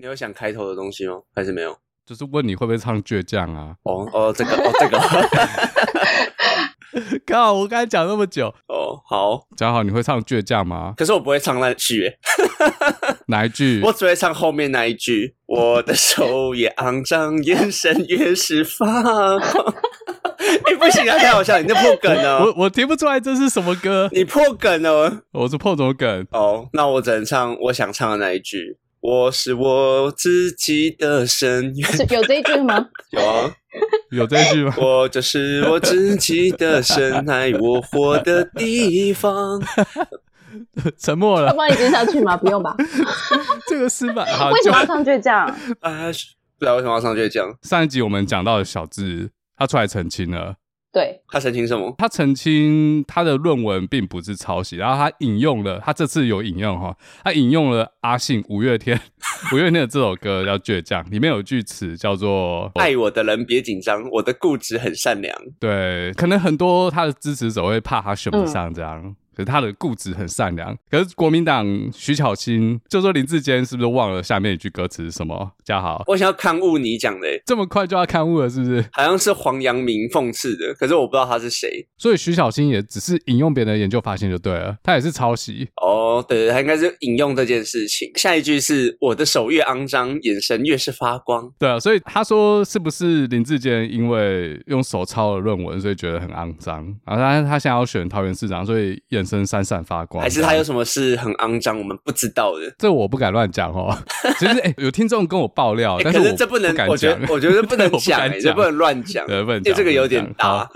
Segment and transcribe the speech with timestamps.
[0.00, 1.16] 你有想开头的东西吗？
[1.34, 1.76] 还是没有？
[2.06, 3.74] 就是问你会不会唱倔强啊？
[3.82, 4.96] 哦哦，这个哦这个。
[7.26, 10.94] 刚好我刚才讲那么久哦，好，讲好你会唱倔强吗？
[10.96, 12.12] 可是我不会唱那句，
[13.26, 13.80] 哪一句？
[13.82, 15.34] 我只会唱后面那一句。
[15.46, 19.40] 我的手也肮脏，眼神越是发光。
[20.38, 22.38] 哎、欸，不行啊，太好笑，你这破梗了。
[22.38, 25.24] 我我听不出来这是什么歌，你破梗了。
[25.32, 26.24] 我是破什么梗？
[26.30, 28.78] 哦，那我只能唱我想唱的那一句。
[29.08, 32.06] 我是我自己的深渊。
[32.10, 32.86] 有这一句吗？
[33.12, 33.50] 有啊。
[34.10, 34.74] 有这句吗？
[34.76, 39.62] 我就是我自己的深海，我活的地方。
[40.98, 41.48] 沉默了。
[41.48, 42.36] 要帮你接下去吗？
[42.36, 42.76] 不用吧。
[43.66, 44.24] 这个失败。
[44.50, 45.46] 为什么要唱倔强？
[45.80, 46.06] 啊，
[46.58, 47.56] 不知道为什么要唱倔强。
[47.62, 50.56] 上一集我们讲到的小智，他出来澄清了。
[50.90, 51.94] 对，他澄清什么？
[51.98, 58.98] 他澄清他的论文并不是抄袭，然后他引用了，他这次有引用哈，他引用了阿信五月天
[59.52, 65.36] 五月天的这首歌叫《倔强》，里面有句词叫做“爱我的人别紧张，我的固执很善良”。
[65.60, 69.02] 对，可能很多他的支持者会怕他选不上这样。
[69.04, 75.52] 嗯可是他的固执很善良，可是国民党徐巧芯就说林志坚是不是忘了下面一句歌词是什么？
[75.64, 78.84] 家豪，我想要刊物你讲的，这么快就要刊物了，是不是？
[78.90, 81.86] 好像是黄阳明讽刺的，可是我不知道他是谁。
[81.96, 85.68] 所以徐巧芯也只是引用别人的研究发现就对了，他也是抄袭。
[85.76, 88.10] 哦，对对，他应该是引用这件事情。
[88.16, 91.48] 下一句是我的手越肮脏，眼神越是发光。
[91.60, 96.84] 对啊，所以他说是不是林志坚因为用手抄了论文，所以觉得很肮脏？
[97.04, 100.22] 然后他他现在要选桃园市长，所以眼神闪闪发光。
[100.22, 102.74] 还是他有什么事很肮脏，我们不知道的？
[102.78, 103.94] 这我不敢乱讲哦。
[104.40, 110.66] 其实哎，有听众跟我爆料，欸、但是，我可是这不能，我觉得我觉得不能 讲、欸，这不能乱讲，对，不能讲，因为这个有点大。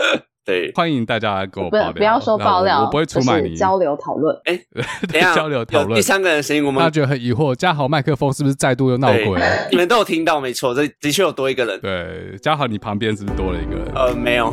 [0.45, 3.55] 对，欢迎大家来跟我爆料，不要说爆料，我不会出卖你。
[3.55, 4.59] 交流讨论，哎，
[5.13, 5.95] 等下交流讨论。
[5.95, 9.41] 第三个人的声音，我们大家觉得很疑惑，嘉豪麦克风是不是再度又闹鬼？
[9.71, 11.79] 你们都有听到，没错，这的确有多一个人。
[11.81, 13.93] 对，嘉豪，你旁边是不是多了一个人？
[13.95, 14.53] 呃，没有，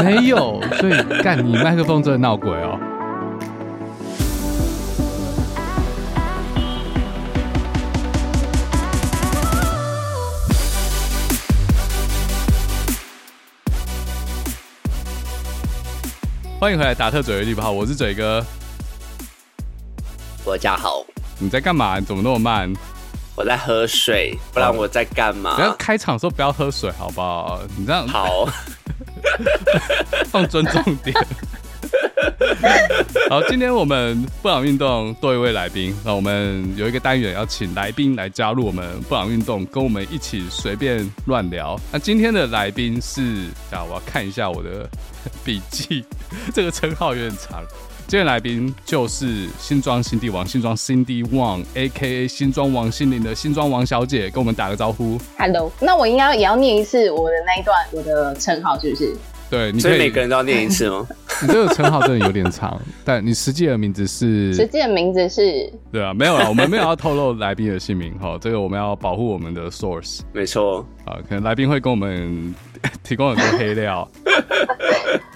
[0.00, 2.78] 没有，所以干你麦克风真的闹鬼哦。
[16.62, 18.40] 欢迎回来，达特嘴的地方，我是嘴哥。
[20.46, 21.04] 大家好，
[21.40, 21.98] 你在干嘛？
[21.98, 22.72] 你怎么那么慢？
[23.34, 25.56] 我在喝水，不然我在干嘛？
[25.56, 27.60] 不要开场的时候不要喝水，好不好？
[27.76, 28.46] 你这样好，
[30.30, 31.12] 放尊重点。
[33.28, 41.78] 好，今天我们布朗运动多一位来宾，那我们有一个单元要请来宾来加入我们布朗运动，跟我们一起随便乱聊。
[41.90, 44.88] 那今天的来宾是，啊，我要看一下我的
[45.44, 46.04] 笔记，
[46.54, 47.62] 这个称号有点长。
[48.08, 52.28] 今天来宾就是新庄新帝王，新庄 Cindy Wang，A.K.A.
[52.28, 55.18] 新庄王心凌的新庄王小姐，跟我们打个招呼。
[55.38, 59.16] Hello，那我应该也要念一次我的那一段我的称号，是不是？
[59.52, 61.06] 对，你所以每个人都要念一次吗？
[61.42, 64.54] 你这个称号真的有点长， 但你实际的名字是？
[64.54, 65.70] 实际的名字是？
[65.92, 70.20] 对啊，没有啊，我们没有要透露来宾的姓名 哈，这个我们要保护我们的 source。
[70.32, 72.54] 没错啊，可能来宾会跟我们
[73.04, 74.08] 提供很多黑料。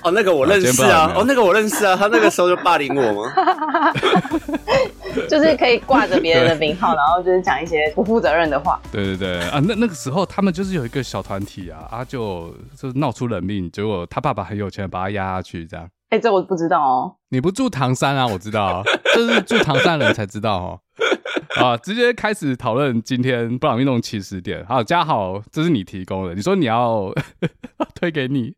[0.07, 3.33] 哦，那个我认识啊，哦，那个我认识啊，他那个时候就霸凌我吗？
[5.29, 8.81] 就是可以挂着别人的名号，然后就是讲一些不负责任的话。
[8.93, 15.85] 对对对啊，那那个时候他们就是有一个小团体啊，啊就就闹出人命，结果他爸爸很有钱，把他压下去这样。
[16.11, 17.17] 哎、欸，这我不知道哦。
[17.31, 18.25] 你不住唐山啊？
[18.25, 20.81] 我知道， 这是住唐山的人才知道哦。
[21.57, 24.65] 啊，直接开始讨论今天布朗运动起始点。
[24.67, 27.13] 好，家豪，这是你提供的，你说你要
[27.93, 28.55] 推给你。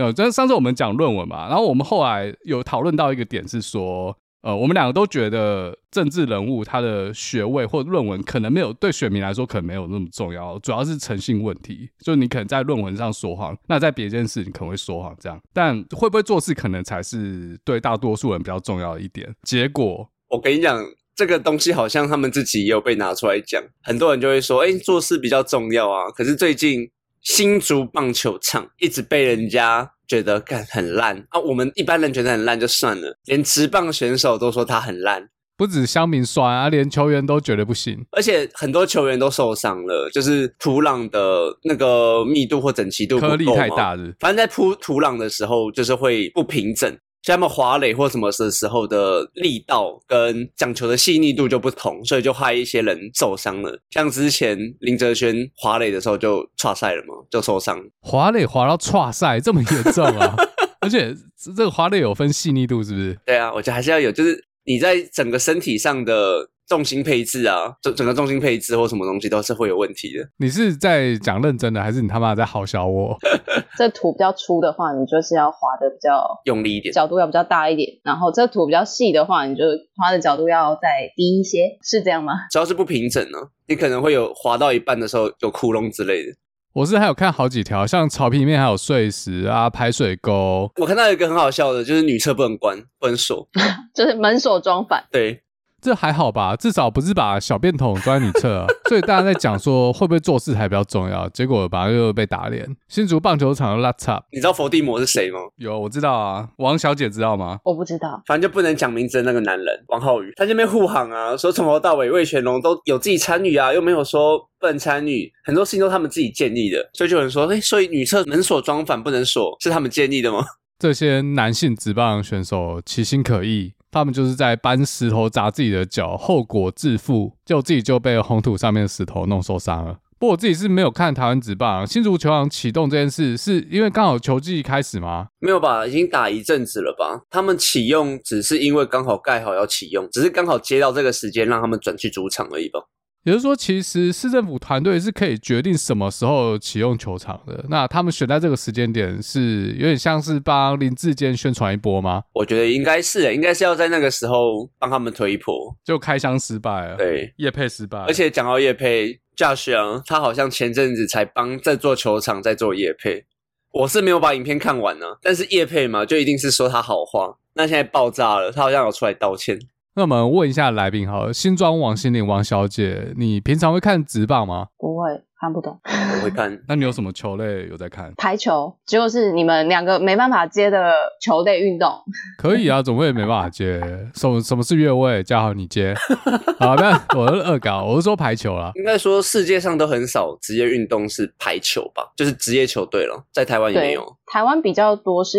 [0.00, 4.16] 没有，这上次我们讲论文嘛，然后我们后来有讨论到一个点是说。
[4.42, 11.90] 呃，我们两个都觉得政治人物他的学位或论文可能没有对选民来说可能没有那么重要，主要是诚信问题。
[12.02, 19.30] 就你可能在论文上说谎，那在别件事你可能会说谎这样，但会不会做事可能才是对大多数人比较重要的一点。
[19.42, 20.82] 结果，我跟你讲，
[21.14, 26.10] 这个东西好像他们自己也有被拿出来讲，很多人就会说，哎，做事比较重要啊。
[26.12, 26.90] 可是最近
[27.22, 29.92] 新竹棒球场一直被人家。
[30.10, 31.38] 觉得干很烂啊！
[31.38, 38.04] 我们一般人觉得很烂就算了，连职棒选手都说他很烂，不止香民酸啊，连球员都觉得不行。
[38.10, 44.12] 而且很多球员都受伤了，就是土壤的那个密度或整齐度颗粒太大了。
[44.18, 46.92] 反正在铺土壤的时候，就是会不平整。
[47.22, 53.78] 像他们滑垒或什么的时候的力道跟讲球的细腻度就不同，所以就害一些人受伤了。
[53.90, 57.78] 像之前林哲轩滑垒的时候就岔赛了嘛，就受伤。
[58.00, 60.34] 滑垒滑到岔赛这么严重啊！
[60.80, 61.14] 而且
[61.56, 63.18] 这个滑垒有分细腻度是不是？
[63.26, 70.24] 对啊，我觉得还是要有，就是你在整个身体上的重心配置啊，整整个重心配置或什么东西都是会有问题的。
[70.36, 73.18] 你是在讲认真的，还是你他妈在好笑我？
[73.76, 77.90] 这图比较粗的话，你就是要滑的比较用力一点，角度要比较大一点。
[78.04, 79.64] 然后这图比较细的话，你就
[79.96, 82.34] 滑的角度要再低一些，是这样吗？
[82.52, 86.32] 只要是不平整呢、啊，你可能会有滑到一半的时候有窟窿之类的。
[86.72, 90.70] 我是还有看好几条，像草坪里面还有碎石啊、排水沟。
[90.76, 93.48] 我看到一个很好笑的，就是女厕不能关，不能锁，
[93.92, 95.04] 就是门锁装反。
[95.10, 95.42] 对。
[95.80, 102.66] 这还好吧，至少不是把小便桶装在女厕啊，所以大家在讲说会不会做事还比较重要，结果反而又被打脸。
[102.88, 105.38] 新竹棒球场的拉差，你知道伏地魔是谁吗？
[105.56, 107.58] 有，我知道啊，王小姐知道吗？
[107.64, 120.44] 我不知道，反正就不能讲名字的那个男人王浩宇，他这边护航啊，说从头到尾魏全龙都有自己参与啊，又没有说不能参与，很多事情都是他们自己建议的，所以就有人说，哎，所以女厕门锁装反不能锁，是他们建议的吗？
[120.78, 123.72] 这些男性职棒选手其心可疑。
[123.90, 129.98] 他们就是在搬石头砸自己的脚，后果自负，就自己就被红土上面的石头弄受伤了。
[130.18, 135.28] 不过我自己是没有看台湾职棒新竹球场启动这件事，是因为刚好球季开始吗？
[135.38, 137.22] 没有吧，已经打一阵子了吧？
[137.30, 142.80] 他们启用只是因为刚好盖好要启用，只是刚好接到这个时间让他们转去主场而已吧。
[143.24, 147.64] 也就是说，其实市政府团队是可以决定什么时候启用球场的。
[147.68, 152.22] 那他们选在这个时间点，是有点像是帮林志坚宣传一波吗？
[152.32, 155.76] 我觉得应该是，应该是要在那个时候帮他们推一波。
[155.84, 157.98] 就开箱失败了，对，叶配失败。
[158.00, 163.26] 而且讲到叶配，Josh 啊，他好像前阵子才帮在做球场，在做叶配。
[163.72, 167.36] 我是没有把影片看完呢、啊，但是叶配嘛，就一定是说他好话。
[167.52, 169.58] 那现在爆炸了，他好像有出来道歉。
[169.94, 174.68] 那我们问一下来宾好，新庄王心凌王小姐，你平常会看直棒吗？
[174.78, 175.22] 不会。
[175.40, 176.54] 看不懂，我会看。
[176.68, 178.12] 那你有什么球类有在看？
[178.18, 180.92] 排球，结果是你们两个没办法接的
[181.22, 181.90] 球类运动。
[182.36, 183.80] 可以啊，怎么会没办法接。
[184.14, 185.22] 什么什么是越位？
[185.22, 185.94] 嘉豪你接。
[186.60, 188.70] 好，那我是恶搞，我是说排球啦。
[188.74, 192.12] 应该说世界上都很少职业运动是排球吧？
[192.14, 194.14] 就是职业球队了，在台湾也没有。
[194.30, 195.38] 台湾比较多是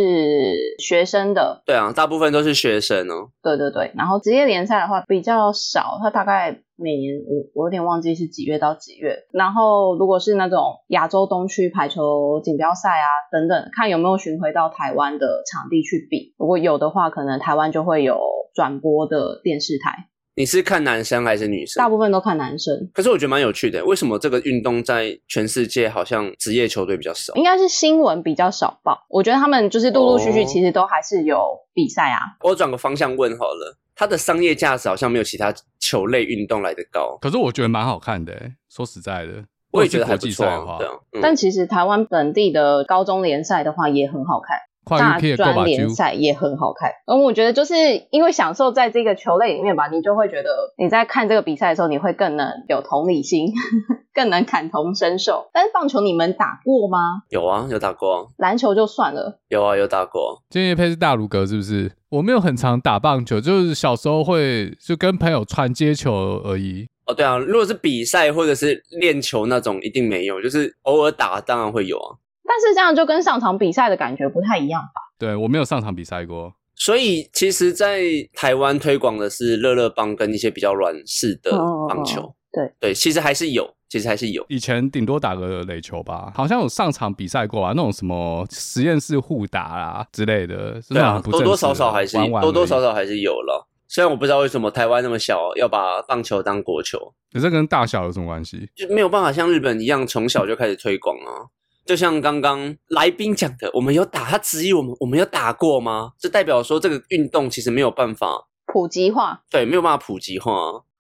[0.80, 1.62] 学生的。
[1.66, 3.30] 对啊，大部分都是学生哦。
[3.42, 6.62] 对对对，然后职业联赛的话比较少，它大概。
[6.84, 18.18] 每年我我有点忘记是几月到几月，然后如果是那种亚洲东区排球锦标赛啊等等，看有没有巡回到台湾的场地去比，如果有的话，可能台湾就会有
[18.56, 20.08] 转播的电视台。
[20.36, 21.82] 你是看男生还是女生？
[21.82, 22.74] 大部分都看男生。
[22.94, 27.34] 可是我觉得蛮有趣的，为什么这个运动在全世界好像职业球队比较少？
[27.36, 29.06] 应该是新闻比较少报。
[29.10, 31.38] 我觉得他们就是陆陆续续其实都还是有
[31.74, 32.20] 比赛啊。
[32.40, 33.78] 哦，我转个方向问好了。
[33.94, 38.34] 它的商业价值好像没有其他球类运动来得高，可是我觉得蛮好看的。
[38.68, 39.34] 说实在的，
[39.72, 40.80] 我也觉得还不错啊。
[41.12, 44.58] 嗯、但其实台湾本地的高中联赛的话也很好看，
[44.98, 46.92] 大专联赛也很好看。
[47.06, 47.74] 嗯，我觉得就是
[48.12, 53.54] 因为享受在这个球类里面吧，你就会觉得你在看这个比赛的时候，你会更能有同理心，
[54.14, 55.50] 更能感同身受。
[55.54, 57.24] 但是棒球你们打过吗？
[57.30, 58.30] 有啊，有打过。
[58.38, 60.42] 篮球就算了，有啊，有打过。
[60.50, 61.92] 今天业配是大鲁格是不是？
[62.10, 66.88] 我没有很常打棒球，就是小时候会就跟朋友传接球而已。
[67.06, 72.18] 哦，对啊，如果是比赛或者是练球那种，一定没有，就是偶尔打，当然会有啊。
[72.44, 75.02] 但是这样就跟上场比赛的感觉不太一样吧？
[75.18, 78.02] 对，我没有上场比赛过，所以其实，在
[78.34, 81.52] 台湾推广的是乐乐棒跟一些比较软式的
[81.88, 82.22] 棒球。
[82.22, 83.74] 哦、对对，其实还是有。
[83.92, 93.68] 其实还是有，以前顶多打个垒球吧，好像有上场比赛过啊，那种什么实验室互打啊之类的，对啊，多多少少还是玩玩多多少少还是有了。
[93.90, 96.98] 虽然我不知道为什么台湾那么小要把棒球当国球，
[97.34, 98.70] 可是跟大小有什么关系？
[98.74, 101.52] 就没有办法像日本一样从小就开始推广啊。
[101.86, 106.12] 就像刚刚来宾讲的，我们有打，他质疑我们，我们有打过吗？
[106.20, 110.54] 这代表说这个运动其实没有办法普及化，对，没有办法普及化。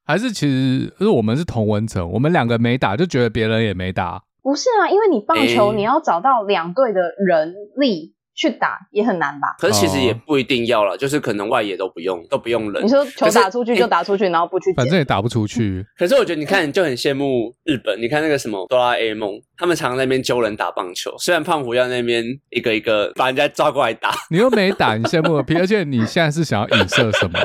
[0.03, 4.23] 还是其实，是我们是同文层，我们两个没打，就觉得别人也没打。
[4.41, 9.47] 不是啊，因为你棒球，你要找到两队的人力去打也很难吧？
[9.59, 12.83] 可是其实也不一定要了，就是可能外野都不用，都不用人。
[12.83, 15.85] 你说球打出去就打出去，然后不去，反正也打不出去。
[15.97, 25.55] 可是我觉得你看，你就很羡慕日本，你看那个什么哆啦 A 梦，他们常常在那边揪人打棒球，虽然胖虎要那边一个一个把人家抓过来打，你又没打，你羡慕个屁！
[25.59, 27.39] 而且你现在是想要影射什么？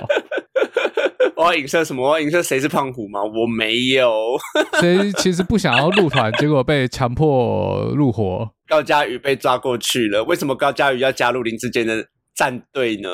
[1.46, 2.02] 我要影射什么？
[2.02, 3.20] 我要影射谁是胖虎吗？
[3.22, 4.36] 我没有。
[4.80, 8.50] 谁其实不想要入团，结果被强迫入伙。
[8.66, 13.08] 高佳宇被抓过去了，为什么高佳宇要加入林志坚的战队呢？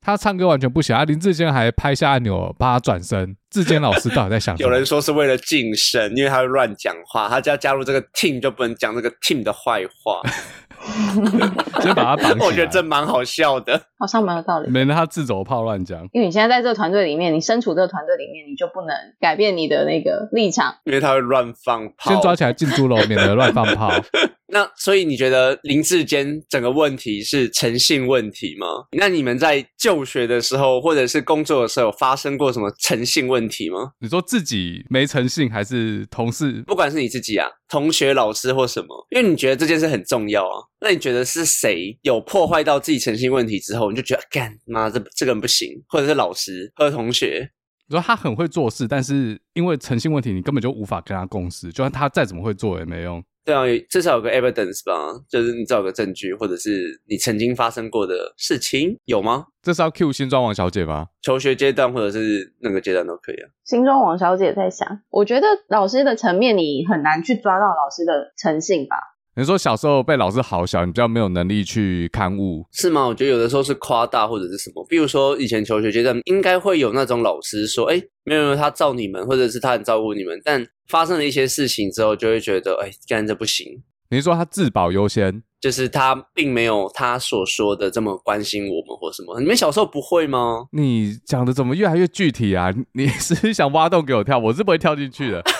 [0.00, 1.02] 他唱歌完全不行啊！
[1.04, 3.34] 林志坚还拍下按钮帮他转身。
[3.50, 4.68] 志坚老师到底在想什么？
[4.68, 10.20] 有人说是为了晋升，因为他会乱讲话，他只要加入这个 team 就不能讲这个 team 的坏话。
[11.82, 12.46] 先把他绑起来。
[12.46, 14.70] 我觉得这蛮好笑的，好像蛮有道理。
[14.70, 16.02] 免得他自走炮乱讲。
[16.12, 22.10] 因为你现在在这个团队里面，你身处这个团队里面，你就不能改变你的那个立场，因为他会乱放炮。
[22.10, 23.90] 先抓起来进猪笼，免得乱放炮。
[24.54, 28.68] 那所以你觉得林志坚整个问题是诚信问题吗？
[28.96, 33.90] 那你们在就学的时候或者是工作的时候有发生过什么诚信问题吗？
[33.98, 36.62] 你说自己没诚信，还是同事？
[36.68, 40.62] 不管是你自己啊，同学、老师或什么，因为你觉得这件事很重要啊。
[40.80, 47.50] 那你觉得是谁有破坏到自己诚信问题之后，你就觉得干妈这这个人不行，或者是老师或者同学？
[47.88, 53.20] 你说他很会做事，但是因为诚信问题，你根本就无法跟他共事，就算他再怎么会做也没用。
[53.44, 54.92] 对啊，至少有个 evidence 吧，
[55.28, 59.46] 就是你找个证据，或者是你曾经发生过的事情，有吗？
[59.62, 61.08] 这是要 cue 新装王小姐吧？
[61.22, 63.48] 求学阶段或者是那个阶段都可以啊。
[63.64, 68.96] 新装王小姐在想，我觉得老师的层面你很难去抓到老师的诚信吧。
[69.36, 73.04] 你说小时候被老师好小，你比较没有能力去勘误，是吗？
[73.04, 83.82] 我觉得有的时候是夸大或者是什么，比如说以前求学阶段应该会有那种老师说，哎，没有没有，他照你们，或者是他很照顾你们，但发生了一些事情之后，就会觉得，哎，干这不行。
[84.08, 89.40] 你说他自保优先，就是他并没有他所说的这么关心我们或什么。
[89.40, 90.66] 你们小时候不会吗？
[90.72, 92.72] 你讲的怎么越来越具体啊？
[92.92, 94.38] 你 是想挖洞给我跳？
[94.38, 95.42] 我是不会跳进去的。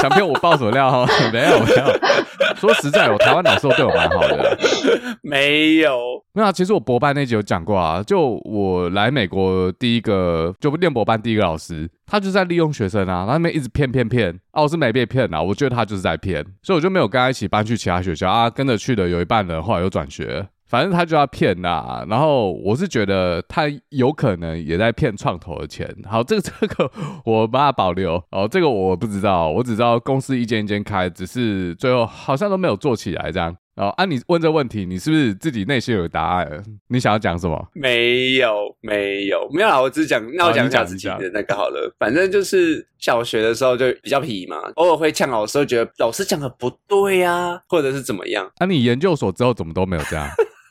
[0.00, 1.06] 想骗我爆什么料？
[1.32, 1.84] 没有没有。
[2.56, 4.58] 说实在，我台湾老师都对我蛮好的。
[5.22, 5.96] 没有
[6.32, 6.50] 没有啊。
[6.50, 8.02] 其实我博班那集有讲过啊。
[8.02, 11.88] 就我来美国第一个，就念博班第一个老师。
[12.06, 26.90] 他就在利用学生啊，他那边一直骗骗骗啊，我是没被骗啊，我觉得他就是在骗，所以我就没有跟他一起搬去其他学校啊，跟着去的有一半人后来又转学，反正他就要骗呐，然后我是觉得他有可能也在骗创投的钱，好，这个 这个
[27.24, 33.54] 我把它保留哦，这个我不知道，我只知道公司一间一间开，只是最后好像都没有做起来这样。
[33.76, 36.62] 哦，按、啊、你问这问题，你是不是自己内心有答案？
[36.88, 37.68] 你想要讲什么？
[37.74, 39.80] 没有，没有，没有啦。
[39.80, 41.92] 我只是讲，那我讲一下自己的那个好了。
[41.98, 48.48] 反正就是小学的时候就比较皮嘛，偶尔会呛老师，觉得老师讲的不对呀、啊，或者是怎么样。
[48.60, 50.28] 那、啊、你研究所之后怎么都没有这样？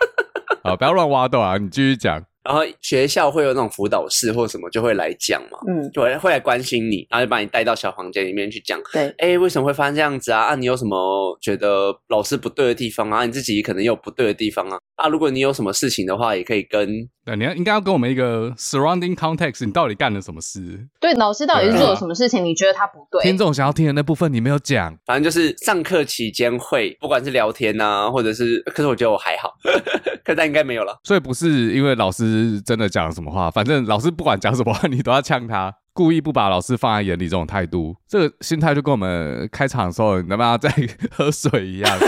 [0.64, 1.58] 好，不要乱挖洞啊！
[1.58, 2.24] 你继续讲。
[2.44, 10.42] 然后学校会有那种辅导室或什么，就会来讲嘛，嗯，就会会来关心你，然后就把你带到小房间里面去讲，对，哎，为什么会发生这样子啊？
[10.42, 13.26] 啊，你有什么觉得老师不对的地方啊？
[13.26, 14.78] 你自己可能有不对的地方啊？
[14.96, 20.88] 啊，如果你有什么事情的话，也可以跟，对，你要应该要跟我们一个 surrounding context，你到底干了什么事？
[21.00, 22.44] 对，老师到底是做了什么事情？
[22.44, 23.22] 你觉得他不对？
[23.22, 29.54] 听众想要听的那部分你没有讲，反正就是上课期间会，不管是聊天啊，或者是，可是我觉得我还好，
[30.26, 33.14] 课代应该没有了，所以不是因为老师真的讲。
[33.14, 33.52] 什么话？
[33.52, 40.74] 反正老师不管讲什么话，你都要呛他，故意不把老师放在眼里，这种态度，这个心态就跟我们开场的时候，你他妈在
[41.12, 42.00] 喝水一样。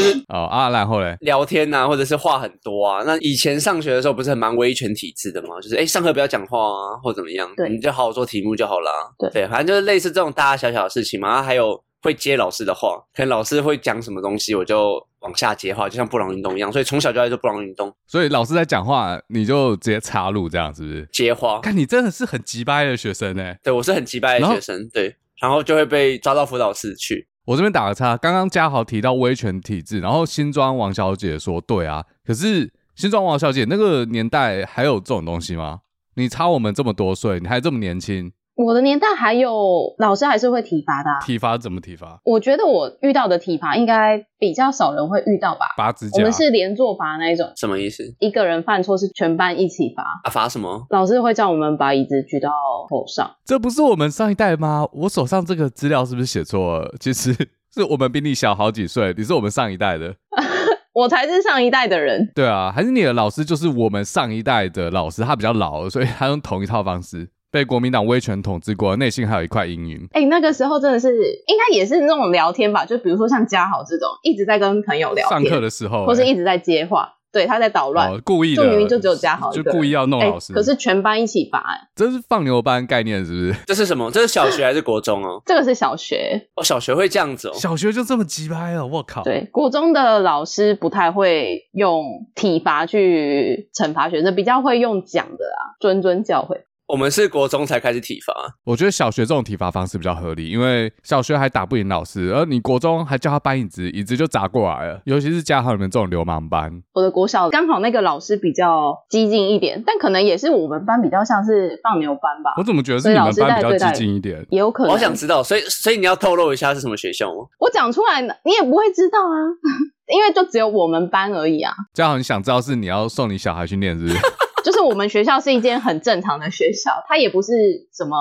[0.00, 3.02] 就是哦啊，然后嘞，聊天呐、啊，或者是话很多啊。
[3.04, 5.60] 那以前上学的时候，不是很蛮威权体制的吗？
[5.60, 8.90] 就是哎，上课不要讲话啊，或怎么样，对，你就好好做题目就好了。
[9.18, 11.28] 对对，反正就是类似这种大大小小的事情嘛。
[11.28, 15.06] 然后还有会接老师的话，可能老师会讲什么东西，我就。
[15.20, 17.94] 往下接话，就像布朗运动一样，所以从小就在做布朗运动。
[18.06, 21.06] 所以老师在讲话，你就直接插入，这样是不是？
[21.12, 23.54] 接话，看你真的是很急掰的学生呢。
[23.62, 27.28] 对，我是很急掰的学生，对，然后就会被抓到辅导室去。
[27.46, 35.80] 我这边打个叉，刚刚嘉豪提到威权体制，然后新庄王小姐说对啊，可是新庄王小姐那个年代还有这种东西吗？
[36.14, 38.30] 你差我们这么多岁，你还这么年轻。
[38.56, 42.20] 我的年代还有老师还是会体罚的、啊，体罚怎么体罚？
[42.24, 45.66] 我觉得我遇到的体罚应该比较少人会遇到吧。
[45.78, 47.50] 拔指甲，我们是连坐罚那一种。
[47.56, 48.02] 什么意思？
[48.18, 50.02] 一个人犯错是全班一起罚。
[50.24, 50.86] 啊，罚什么？
[50.90, 52.50] 老师会叫我们把椅子举到
[52.90, 53.30] 头上。
[53.46, 54.86] 这不是我们上一代吗？
[54.92, 56.94] 我手上这个资料是不是写错了？
[57.00, 57.32] 其实
[57.72, 60.14] 是我们比你小好几岁，你是我们上一代的。
[60.92, 62.30] 我才是上一代的人。
[62.34, 67.30] 对啊，还是你的老师就是我们上一代的老师，他比较老，所以他用同一套方式。
[67.50, 70.08] 被国民党威权统治过，内心还有一块阴影。
[70.12, 71.12] 哎、欸，那个时候真的是，
[71.46, 72.84] 应该也是那种聊天吧？
[72.84, 80.52] 就比如说像嘉豪这种，一直在跟朋友聊天，上课的时候、欸，或是一直在接话，对，他在捣乱、哦，故意的，就明明就只有嘉豪，就故意要弄老师。
[80.52, 83.54] 欸、可是全班一起罚、欸，这是放牛班概念是不是？
[83.66, 84.10] 这是什么？
[84.10, 85.42] 这是小学还是国中哦？
[85.46, 89.24] 这个是小学哦，小学会这样子哦，小学就这么鸡掰了，我靠！
[89.24, 92.04] 对，国中的老师不太会用
[92.36, 96.60] 体罚去惩罚学生，比较会用讲的啊，谆谆教诲。
[96.90, 105.00] 我们是国中才开始体罚，我觉得小学这种体罚方式比较合理，因为小学还打不赢老师，而你国中还叫他搬椅子，椅子就砸过来了。
[105.04, 112.54] 尤其是嘉豪你们这种流氓班，我的国小刚好那个老师比较激进一点，但可能也是我们班比较像是放牛班吧。
[112.56, 114.44] 我怎么觉得是你们班比较激进一点？
[114.50, 114.92] 也有可能。
[114.92, 117.46] 我想知道，所以所以你要透露一下是什么学校吗？
[117.60, 119.38] 我讲出来，你也不会知道啊。
[120.12, 121.72] 因为就只有我们班而已啊。
[121.94, 124.18] 嘉豪，你想知道是你要送你小孩去念，是不是？
[124.64, 127.52] 就是我们学校是一间很正常的学校，它也不是
[127.92, 128.16] 什么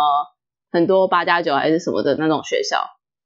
[0.72, 2.78] 很多八加九还是什么的那种学校，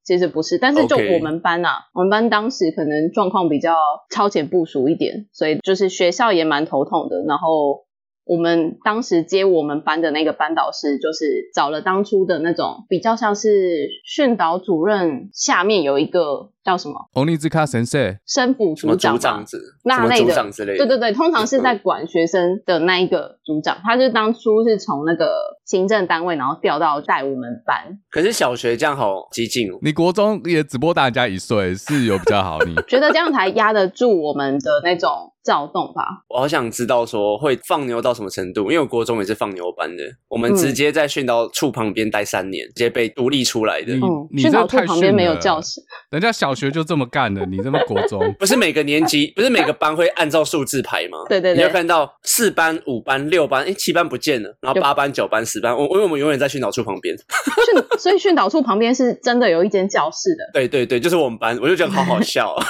[0.04, 0.58] 其实不是。
[0.58, 3.74] 但是就我们班啊.我们班当时可能状况比较
[4.10, 7.24] 超前部署一点，所以就是学校也蛮头痛的。
[7.26, 7.84] 然后。
[8.26, 16.94] 我们当时接我们班的那个班导师，就是找了当初的那种比较像是训导主任下面有一个叫什么？
[17.12, 20.34] 红尼兹卡先生，生辅组长子，那类的，
[20.76, 25.30] 对对对，通常是在管学生的那一个组长，他是当初是从那个
[25.66, 27.98] 行政单位，然后调到带我们班。
[28.10, 35.30] 可是小学这样好激进哦，你国中也只不过大家一岁，是有比较好，你 觉得这样才压得住我们的那种？
[35.44, 43.92] 躁动吧，我好想知道说会放牛到什么程度，因为我国中也是放牛班的，我们直接在训导处旁边待三年，直接被独立出来的。
[43.92, 51.18] 嗯，训导处旁边没有教室，人家小学就这么干的，你这么国中不是每个年级，不是每个班会按照数字排吗？
[51.28, 57.16] 对对对，你会看到四班、五班、六班，哎，七班不见了，然后八班、九班、十班，我因为我们永远在训导处旁边，
[57.66, 60.50] 训所以训导处旁边是真的有一间教室的。
[60.52, 62.66] 对对对，就是我们班，我就觉得好好笑啊。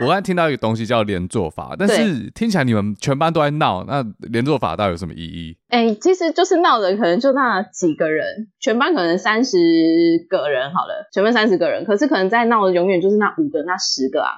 [0.00, 5.56] 我刚才听到一个东西叫连坐法，但是听起来你们全班都在闹，那连坐法到底有什么意义？
[5.68, 9.56] 哎、欸，其实就是闹的，可能就那几个人，全班可能三十
[10.28, 14.30] 个人好了，全班三十个人，可是可能在闹的永远就是那五个、那十个啊。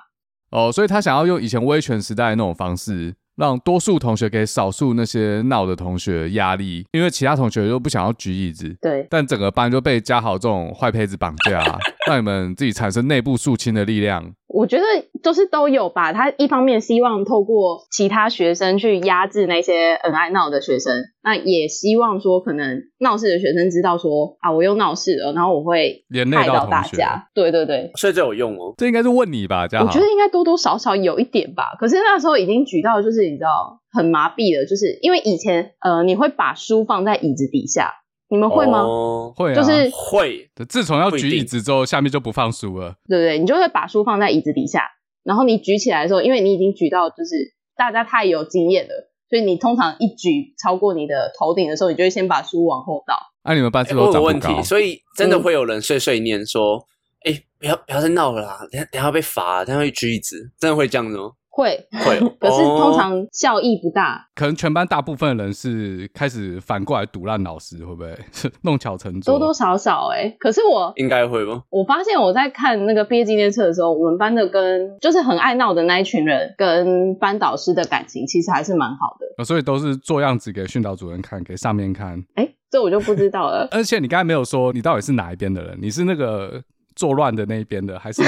[0.51, 11.61] 哦，所以他想要用以前威权时代的那种方式，让多数同学给少数那些闹的同学压力，因为其他同学又不想要举椅子，对，但整个班就被嘉豪这种坏胚子绑架，
[12.07, 14.33] 让你们自己产生内部肃清的力量。
[14.57, 14.85] 我觉得
[15.23, 16.15] 就是都有吧。
[16.15, 27.29] 他一方面希望透过其他学生去压制那些很爱闹的学生，那也希望说可能闹事的学生知道说啊，我又闹事了，然后我会害到大家。
[27.35, 28.73] 对对对，所以这有用哦。
[28.79, 29.85] 这应该是问你吧，这样。
[29.87, 31.77] 我觉得应该多多少少有一点吧。
[31.79, 37.93] 可是那时候已经举到就是你知道很麻痹了，就是因为以前呃你会把书放在椅子底下。
[38.29, 38.81] 你们会吗？
[38.81, 40.51] 哦、会啊，就是会。
[40.69, 42.97] 自从要举椅子之后，下面就不放书了。
[43.07, 43.39] 对不对？
[43.39, 44.83] 你就会把书放在椅子底下，
[45.23, 53.15] 然后你举起来的时候，因为你已经举到，就是大家太有经验了，所以你通常一举超过你的头顶的时候，你就会先把书往后倒。
[53.45, 54.63] 那、啊、你们班是不是有问题？
[54.65, 56.85] 所以真的会有人碎碎念说
[57.25, 61.31] ：“哎、嗯，不要不要再闹了啦，等下等下被罚，等下会举椅子。”真的会这样子吗？
[61.57, 64.29] 会会， 可是通常效益不大。
[64.35, 68.15] 可能全班大部分人是开始反过来堵烂老师，会不会
[68.61, 69.33] 弄巧成拙？
[69.33, 71.63] 多多少少哎、欸，可是我应该会吧。
[71.71, 79.45] 我发现我在看那个毕业纪念册的时候，我们班的跟就是很爱闹的那一群人，跟班导师的感情其实还是蛮好的。
[79.45, 82.23] 所以都是做样子给训导主任看，给上面看。
[82.35, 83.67] 哎、欸，这我就不知道了。
[83.73, 85.79] 而且你刚才没有说你到底是哪一边的人？
[85.81, 86.63] 你是那个
[86.95, 88.23] 作乱的那一边的，还是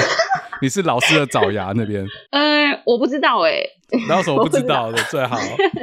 [0.61, 2.05] 你是老师的爪牙那边？
[2.31, 3.69] 呃，我不知道哎、欸。
[4.07, 4.97] 那有什么 不知道的？
[5.03, 5.37] 最好，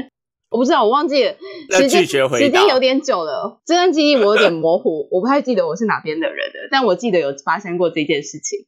[0.50, 1.34] 我不知道，我忘记了。
[1.70, 8.58] 时间时间有点久了，这段记忆我有点模糊，我不太记得我是哪边的人了，但我记得有发生过这件事情。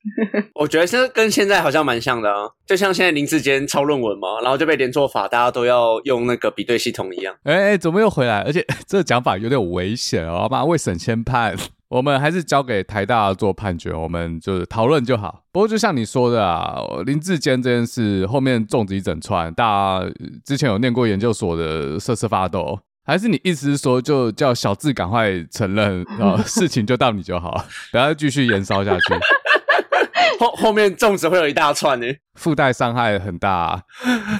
[0.55, 7.35] 我觉得这跟现在好像蛮像的啊，就像现在林志坚抄论文嘛，然后就被连坐法，大家都要用那个比对系统一样。
[7.45, 8.41] 哎哎，怎么又回来？
[8.41, 11.55] 而且这个讲法有点危险哦，好吧，未审先判。
[11.89, 15.43] 我们还是交给台大做判决，我们就是讨论就好。
[15.51, 19.65] 不过就像你说的啊，林志坚这件事后面粽子一整串，大
[20.01, 20.07] 家
[20.45, 29.03] 之前有念过研究所的瑟瑟发抖，还是你意思是说就叫小智赶快承认，然 后事情就到你就好，不要继续延烧下去。
[30.39, 33.83] 后后面粽子会有一大串呢，附带伤害很大啊。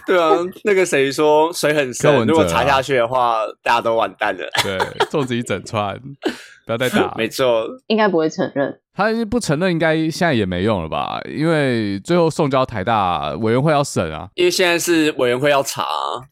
[0.07, 4.47] 对啊，那个谁说水很深，如果查下去的话，大家都完蛋了。
[4.63, 4.79] 对，
[5.11, 5.99] 粽子一整串。
[6.69, 8.79] 不要再打， 没错，应该不会承认。
[8.95, 11.19] 他不承认，应该现在也没用了吧？
[11.35, 14.29] 因为最后送交台大委员会要审啊。
[14.35, 15.87] 因为现在是委员会要查，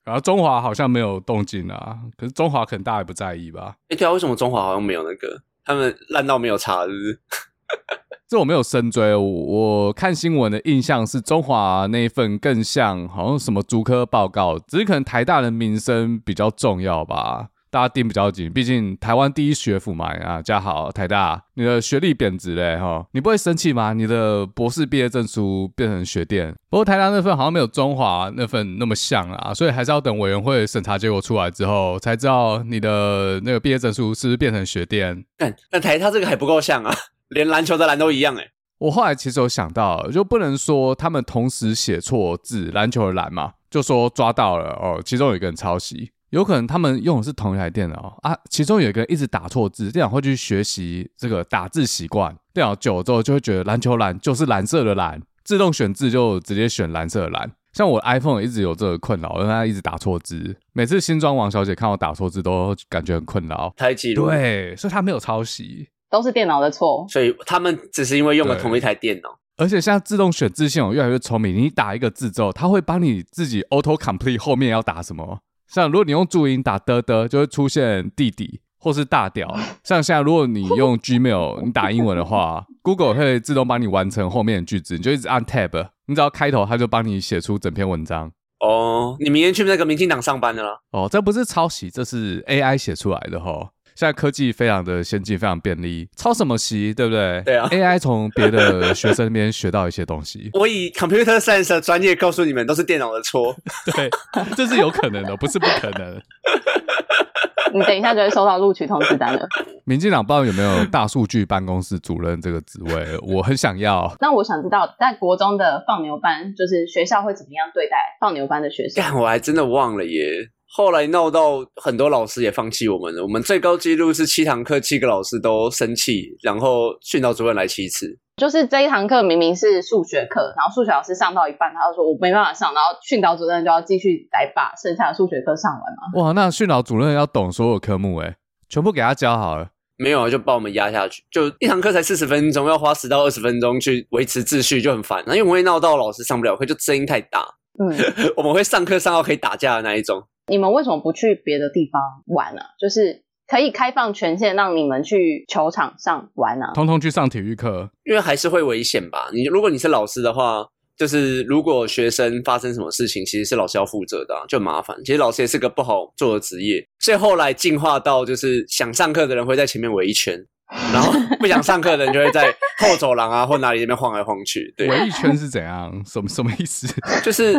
[0.04, 1.96] 然后中华好像没有动静啊。
[2.18, 3.76] 可是中华可能大家也不在意吧？
[3.88, 5.40] 哎，对啊，为什么中华好像没有那个？
[5.64, 7.20] 他们烂到没有查，是不是？
[8.28, 17.50] 这我没有深追，我，我看新闻的印象是中华那一份更像好像什么竹科报告，只是可能台大的名声比较重要吧。
[17.76, 23.92] 大家盯比较紧，毕竟台湾第一学府嘛啊，家豪台大，你的学历贬值嘞哈，你不会生气吗？
[23.92, 35.22] 你的博士毕业证书变成学电，不过台大那份好像没有中华那份那么像啊，所以还是要等委员会审查结果出来之后，才知道你的那个毕业证书是不是变成学电。
[35.36, 36.94] 但那台大这个还不够像啊，
[37.28, 38.48] 连篮球的篮都一样哎。
[38.78, 46.12] 我后来其实有想到，就不能说他们同时写错字，篮球的篮嘛，就说抓到了哦，其中有一个人抄袭。
[46.30, 57.52] 有可能他们用的是同一台电脑啊，其中有一个人一直打错字，电脑会去学习这个打字习惯，电脑久了之后就会觉得篮球蓝就是蓝色的蓝，自动选字就直接选蓝色的蓝。
[57.72, 60.56] 像我 iPhone 一直有这个困扰，因为它一直打错字。
[60.72, 63.72] 每次新装王小姐看我打错字，都感觉很困扰。
[63.76, 67.06] 太记录对，所以她没有抄袭，都是电脑的错。
[67.08, 69.38] 所以他们只是因为用了同一台电脑。
[69.58, 75.40] 而且现在自动选字系统越来越聪明，你打一个字之后，它会帮你自己 auto complete 后面要打什么。
[75.76, 79.46] 像如果你用注音打的的，就会出现弟弟或是大屌。
[79.84, 85.88] 像现在如果你用 Gmail 你打英文的话， Google 会自动帮你完成后面的句子，你就一直按 Tab。
[86.06, 88.32] 你只要开头，它就帮你写出整篇文章。
[88.60, 90.80] 哦，你明天去那个民进党上班的了？
[90.92, 93.68] 哦，这不是抄袭，这是 AI 写出来的齁。
[93.96, 97.42] 现在科技非常的先进，非常便利，抄什么袭，对不对？
[97.46, 97.66] 对啊。
[97.70, 100.50] AI 从别的学生那边学到一些东西。
[100.54, 103.56] 我以 Computer Science 的专业告诉你们，都是电脑的错。
[103.94, 104.10] 对，
[104.54, 106.20] 这是有可能的，不是不可能。
[107.72, 109.46] 你等一下就会收到录取通知单了。
[109.84, 114.14] 民进党不知道有没有大数据办公室主任这个职位，我很想要。
[114.20, 119.02] 那我想知道，在国中的放牛班，就是学校会怎么样对待放牛班的学生？
[119.02, 120.50] 但我还真的忘了耶。
[120.68, 123.22] 后来闹到很多老师也放弃我们了。
[123.22, 128.18] 我们最高纪录是七堂课，七个老师都生气，然后训导主任来七次。
[128.36, 136.22] 就是这一堂课明明是数学课，然后数学老师上到一半，他就说我没办法上，然后训导主任就要继续来把剩下的数学课上完嘛。
[136.22, 138.34] 哇，那训导主任要懂所有科目诶，
[138.68, 139.70] 全部给他教好了。
[139.96, 145.24] 没有啊，就把我们压下去，就一堂课才四十分钟，要花十到二十分钟去维持秩序，就很烦。
[145.26, 147.46] 那因为我们会闹到老师上不了课，就声音太大。
[147.78, 147.88] 嗯，
[148.36, 150.22] 我们会上课上到可以打架的那一种。
[150.48, 152.62] 你们为什么不去别的地方玩呢？
[152.80, 153.22] 就是。
[153.48, 159.28] 可以开放权限让你们去球场上玩啊，通通去上体育课，因为还是会危险吧？
[159.32, 160.66] 你如果你是老师的话，
[160.98, 164.96] 就是如果学生发生什么事情，其实是老师要负责的啊，就麻烦。
[165.04, 170.36] 其实老师也是个不好做的职业，所以后来进化到就是想上课的人会在前面围一圈。
[170.92, 174.74] 然后不想上课的人就会在后走廊啊或哪里那边晃来晃去。
[174.76, 176.02] 对，围一圈是怎样？
[176.04, 176.92] 什么什么意思？
[177.22, 177.52] 就是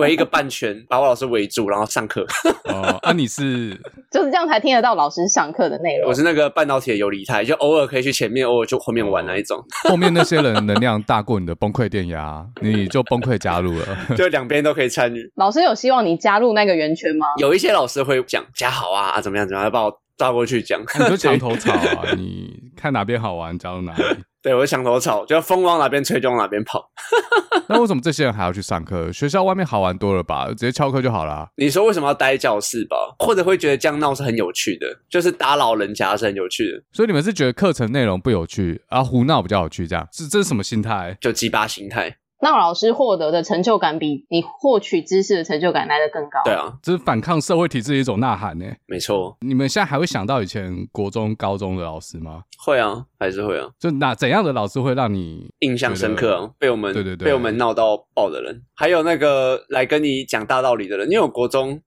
[0.00, 2.26] 围一个半圈，把我老师围住，然后上课。
[2.66, 6.08] 哦，那、啊、你是 就是这样才听得到老师上课的内容。
[6.08, 9.62] 我是那个半导体的游离态，就偶尔可以去前面，偶尔就后面玩那一种。
[9.88, 13.86] 后面那些人能量大过你的崩溃电压，你就崩溃加入了。
[14.18, 15.30] 就两边都可以参与。
[15.36, 17.26] 老师有希望你加入那个圆圈吗？
[17.38, 20.00] 有一些老师会讲加好啊，啊怎么样怎么样，要把我。
[20.20, 22.04] 抓过去讲，你就墙头草啊！
[22.14, 24.04] 你看哪边好玩，加入哪里。
[24.42, 26.90] 对，我是墙头草，就风往哪边吹就往哪边跑。
[27.68, 29.12] 那为什么这些人还要去上课？
[29.12, 30.48] 学校外面好玩多了吧？
[30.48, 31.46] 直接翘课就好啦。
[31.56, 32.96] 你说为什么要待教室吧？
[33.18, 36.82] 或者会觉得这样闹是很有趣的，就是打扰人家是很有趣的。
[36.92, 41.18] 所以你们是觉得课程内容不有趣，而、啊、胡闹比较有趣，这样是这是什么心态？
[41.20, 42.16] 就鸡巴心态。
[42.40, 46.40] 让老师获得的成就感比你获取知识的成就感来得更高。
[46.44, 48.64] 对啊，这是反抗社会体制的一种呐喊呢。
[48.86, 49.36] 没错。
[49.40, 52.42] 你们现在还会想到以前国中、高中的老师吗？
[52.58, 53.68] 会啊，还是会啊。
[53.78, 56.50] 就哪怎样的老师会让你印象深刻啊？
[56.58, 61.06] 被我们对对对，被我们闹到爆的人，还有那个来跟你讲大道理的人。
[61.10, 61.80] 因为我国中，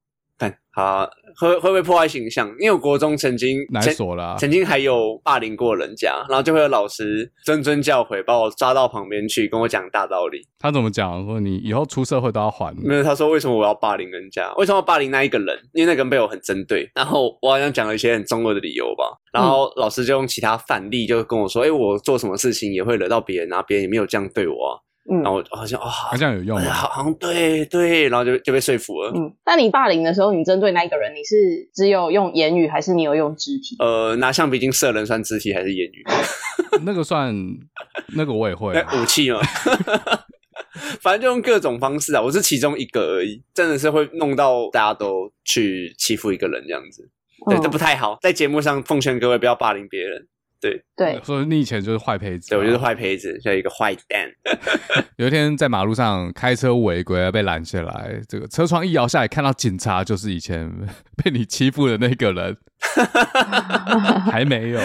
[0.50, 1.10] 看好。
[1.36, 2.48] 会会不会破坏形象？
[2.60, 10.48] 因为我国中曾经来锁了，曾经还有霸凌过人家，然后就会有老师谆谆教诲，把我抓到旁边去跟我讲大道理。
[10.60, 11.26] 他怎么讲？
[11.26, 12.72] 说你以后出社会都要还。
[12.78, 14.54] 没有，他说为什么我要霸凌人家？
[14.58, 15.58] 为什么要霸凌那一个人？
[15.74, 16.88] 因为那个人被我很针对。
[16.94, 19.06] 然后我好像讲了一些很中二的理由吧。
[19.34, 24.78] 然后老师就用其他范例就跟我说：“哎、嗯，我做什么事情也会惹到别人啊，别人也没有这样对我啊。”
[25.12, 26.72] 嗯，然后我好像哦，好像有用吗？
[26.72, 29.12] 好像对对，然后就就被说服了。
[29.14, 33.76] 嗯，那你霸凌的时候，你针对那一个人，你是只有用言语，还是你有用肢体？
[33.80, 36.04] 呃，拿橡皮筋射人算肢体还是言语？
[36.86, 37.36] 那个算，
[38.16, 39.42] 那个我也会、啊、武器嘛。
[41.02, 43.42] 反正就用各种方式啊，我是其中一个而已。
[43.54, 47.10] 真的是会弄到大家都去欺负一个人这样子，
[47.50, 48.18] 对，这不太好。
[48.22, 50.28] 在节目上奉劝各位不要霸凌别人。
[50.70, 54.30] 对对，所以你以前就是坏胚子，对，我就是坏胚子，像一个坏蛋。
[55.18, 60.72] 有一天在马路上开车违规被拦下来，这个车窗一摇下来，看到警察，就是以前
[61.24, 62.58] 被你欺负的那个人。
[64.32, 64.80] 还没有，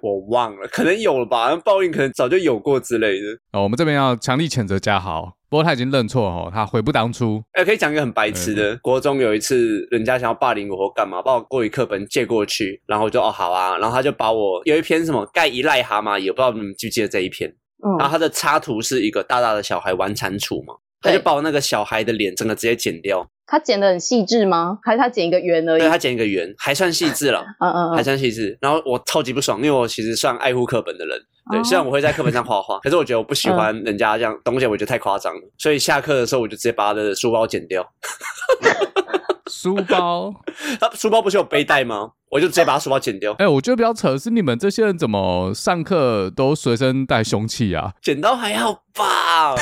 [0.00, 1.54] 我忘了，可能有了吧？
[1.56, 3.28] 报应可能早就有过之类的。
[3.52, 5.36] 哦，我们这边要强力谴责嘉豪。
[5.48, 7.40] 不过他已经认错哦，他悔不当初。
[7.52, 8.76] 哎、欸，可以讲一个很白痴的。
[8.78, 17.48] 国中有一次，人家想要霸凌我或干嘛，把我国语课本借过去，然后我就哦好啊，然后他就把我有一篇什么盖一癞蛤蟆，也不知道你们记不记得这一篇。
[17.84, 17.94] 嗯。
[17.98, 23.24] 然后他的插图是一个大大的小孩玩蟾蜍嘛，他就把我那个小孩的脸整个直接剪掉。
[23.46, 24.78] 他剪的很细致吗？
[24.82, 25.80] 还是他剪一个圆而已？
[25.80, 27.44] 对，他剪一个圆，还算细致了。
[27.60, 28.56] 嗯嗯，还算细致。
[28.60, 31.20] 然后我超级不爽，因为我其实算爱护课本的人。
[31.50, 35.40] 对，虽然我会在课本上画画， 可是我觉得我不喜欢人家这样东西，我觉得太夸张了。
[35.58, 37.86] 所以下课的时候，我就直接把他的书包剪掉。
[39.46, 40.32] 书包，
[40.80, 42.12] 他书包不是有背带吗？
[42.30, 43.32] 我就直接把他书包剪掉。
[43.34, 47.92] 哎、欸，我觉得比较扯的是你们这些人怎么上课都随身带凶器啊？
[48.02, 49.54] 剪刀还好吧？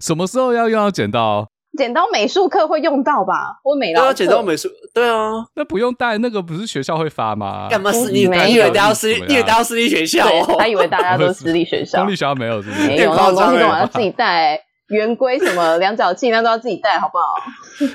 [0.00, 1.48] 什么时候要用到剪刀？
[1.78, 3.58] 剪刀美术课会用到吧？
[3.62, 4.14] 或美劳课？
[4.14, 7.68] 剪刀美术，对啊，那不用带，那个不是学校会发吗？
[7.70, 8.28] 干嘛私立？
[8.28, 9.24] 你以为大家私立？
[9.28, 10.26] 你以为大家私立学校？
[10.58, 12.86] 他以为大家都 私立学校，公立学校没有，是不是？
[12.88, 14.60] 没有，那种东西都要自己带。
[14.88, 17.24] 圆规什么量角器，那都要自己带，好不好？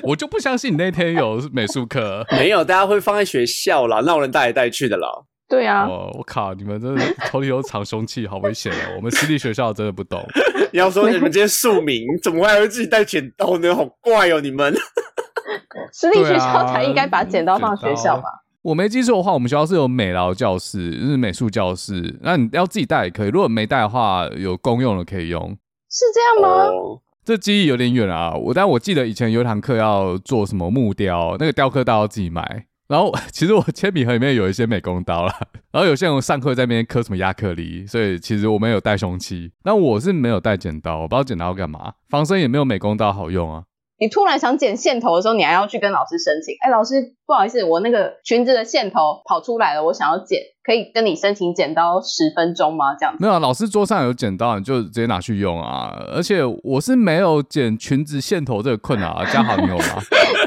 [0.02, 5.06] 我就不相信你那天有美术课， 没有，大家会放在学校啦，那有人带来带去的啦。
[5.48, 8.94] 对啊，哦，我靠，你们真的头里有藏凶器，好危险哦！
[8.96, 10.20] 我们私立学校真的不懂。
[10.72, 13.74] 你要说你们这些庶民，怎么会还会自己带剪刀呢？
[13.74, 14.74] 好怪哦，你们。
[15.92, 18.24] 私立学校才应该把剪刀放学校吧？
[18.62, 22.18] 我没记错的话，我们学校是有美劳教室，就是美术教室。
[22.22, 25.56] 那你要自己带也可以，如果没带的话，有公用的可以用。
[25.88, 26.98] 是这样吗？Oh.
[27.24, 32.66] 这记忆有点远啊，我但我记得以前有一堂课要做什么木雕，那个雕刻刀要自己买。
[32.88, 35.34] 然后 其实我铅笔盒里面有一些美工刀啦，
[35.72, 39.52] 然后有些人上课在那边刻什么亚克力，所以其实我们有带凶器。
[39.62, 43.64] 但我是没有带剪刀，我不知道剪刀要干嘛，防身也没有美工刀好用啊。
[43.98, 46.54] 你突然想剪线头的时候，你还要去跟老师申请。
[46.60, 52.94] 哎，老师，不好意思，我那个裙子的线头跑出来了，我想要剪，可以跟你申请剪刀十分钟吗？
[53.00, 53.22] 这样子。
[53.22, 55.96] 没有啊，老师桌上有剪刀，你就直接拿去用啊。
[56.14, 59.24] 而且我是没有剪裙子线头这个困扰啊。
[59.32, 59.84] 嘉豪，你有吗？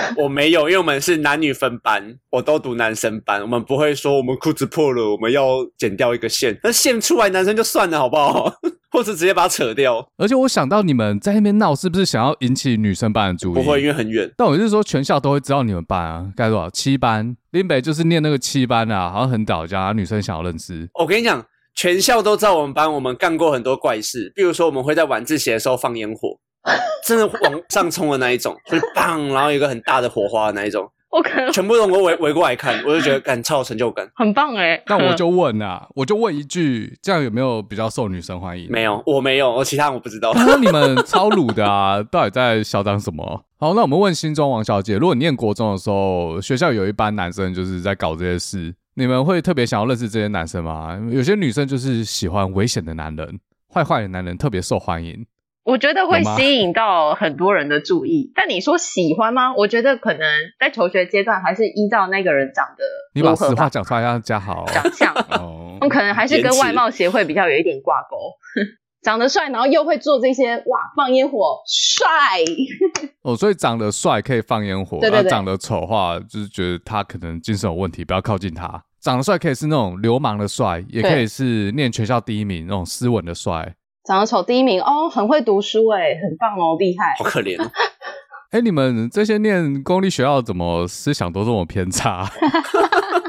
[0.16, 8.52] 我没有，因为我们是男女分班，我都读男生班，我们不会说我们裤子破了，我们要剪掉一个线，那线出来男生就算了，好不好？
[8.90, 10.08] 或者直接把它扯掉。
[10.16, 13.54] 而且我想到你们在那边闹，是不是想要引起女生班的注意？
[13.54, 14.32] 不会，因为很远。
[14.34, 16.70] 但我是说，全校都会知道你们班啊，该多少？
[16.70, 20.88] 七班，林北就是念那个七班啊，好像很倒家，女生想要认识。
[20.94, 26.38] 我跟你讲，全校都知道我们班，我们干过很多怪事，比如说我们会在晚自习的时候放烟火，
[27.06, 30.90] 真的往上冲的那一种，就是砰，然后有一个很大的火花的那一种。
[31.10, 34.78] 我可能全部人都围围过来看，我就觉得感超有成就感，很棒哎。
[34.88, 38.70] 那我就问啊，我就问一句，这样有没有比较受女生欢迎？
[38.70, 40.34] 没有，我没有，我其他我不知道。
[40.34, 43.42] 那你们超鲁的啊，到底在嚣张什么？
[43.58, 50.94] 好，那我们问新庄王小姐，如果你念国中的时候，学校有一班男生就是在搞这些事，你们会特别想要认识这些男生吗？
[51.10, 53.40] 有些女生就是喜欢危险的男人，
[53.72, 55.24] 坏坏的男人特别受欢迎。
[55.68, 59.54] 我觉得会吸引到很多人的注意，但你说喜欢吗？
[59.54, 60.20] 我觉得可能
[60.58, 62.84] 在求学阶段还是依照那个人长得。
[63.14, 65.12] 你把实话讲出来，要加好长相。
[65.12, 68.16] 哦， 可能还是跟外貌协会比较有一点挂钩。
[69.04, 72.06] 长得帅，然后又会做这些，哇，放烟火，帅。
[73.20, 75.30] 哦，所以长得帅可以放烟火，对对对。
[75.30, 78.82] 长得丑的话，就是觉得他可能精神有问题，不要靠近他。
[79.02, 83.74] 长得帅可以是那种流氓的帅，也可以是念全校第一名那种斯文的帅。
[84.08, 87.14] 长得丑第一名哦，很会读书哎，很棒哦，厉害。
[87.18, 87.70] 好可怜哦。
[88.52, 92.26] 哎，你们这些念公立学校怎么思想都这么偏差？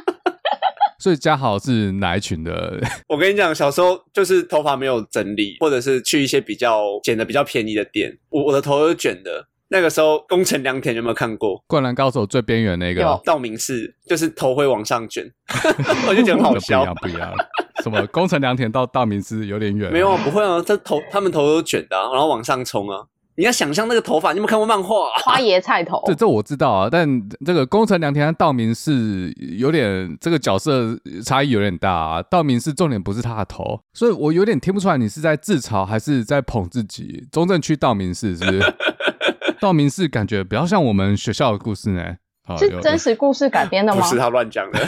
[0.98, 2.80] 所以嘉豪是哪一群的？
[3.10, 9.48] 我跟你讲，小时候就是头发没有整理，或者是去一些比较剪的比较便宜的店，我我的头是卷的。
[9.72, 15.30] 那个时候宫城良田有没有看过《灌篮高手》最边缘那个道明寺，就是头会往上卷，
[16.08, 16.86] 我就觉得很好笑。
[16.96, 17.34] 不一样，不一样。
[17.82, 19.92] 什么宫城良田到道明寺有点远？
[19.92, 23.06] 没有啊，不会啊，这头他们头都卷的，啊，然后往上冲啊！
[23.36, 25.16] 你要想象那个头发，你有没有看过漫画，啊？
[25.24, 27.08] 花椰菜头， 这这我知道啊，但
[27.46, 32.22] 这个宫城良田和道明寺有点这个角色差异有点大啊。
[32.24, 37.26] 道明寺重点不是他的头，所以我有点听不出来你是在自嘲还是在捧自己。
[37.32, 38.74] 中正区道明寺是不是？
[39.62, 42.18] 道明寺感觉比较像我们学校的故事呢。
[42.58, 44.02] 是真实故事改编的吗？
[44.02, 44.80] 不是他乱讲的，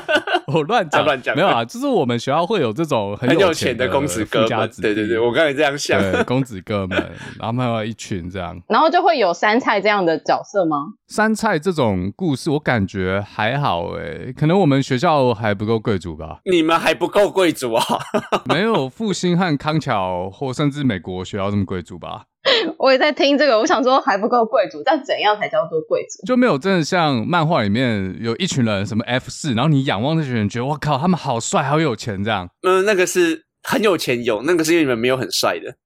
[0.52, 10.94] 我乱讲乱讲，没有啊，就是我们学校会有这种很有钱的公子哥们，对对对，我刚才这样想，公子哥们，然后还有一群这样，然后就会有杉菜这样的角色吗？
[11.08, 16.40] 杉菜这种故事我感觉还好诶，可能我们学校还不够贵族吧？
[16.44, 17.84] 你们还不够贵族啊？
[18.46, 22.24] 没有复兴和康桥或甚至美国学校这么贵族吧？
[22.78, 26.24] 我也在听这个，我想说还不够贵族，但怎样才叫做贵族？
[26.26, 32.48] 就没有真的像漫画里面有一群人什么 F 四，然后你仰望那群人，觉得我靠，他们好帅，好有钱这样。
[32.62, 35.76] 嗯，那个是很有钱有，那个是因为你们没有很帅的。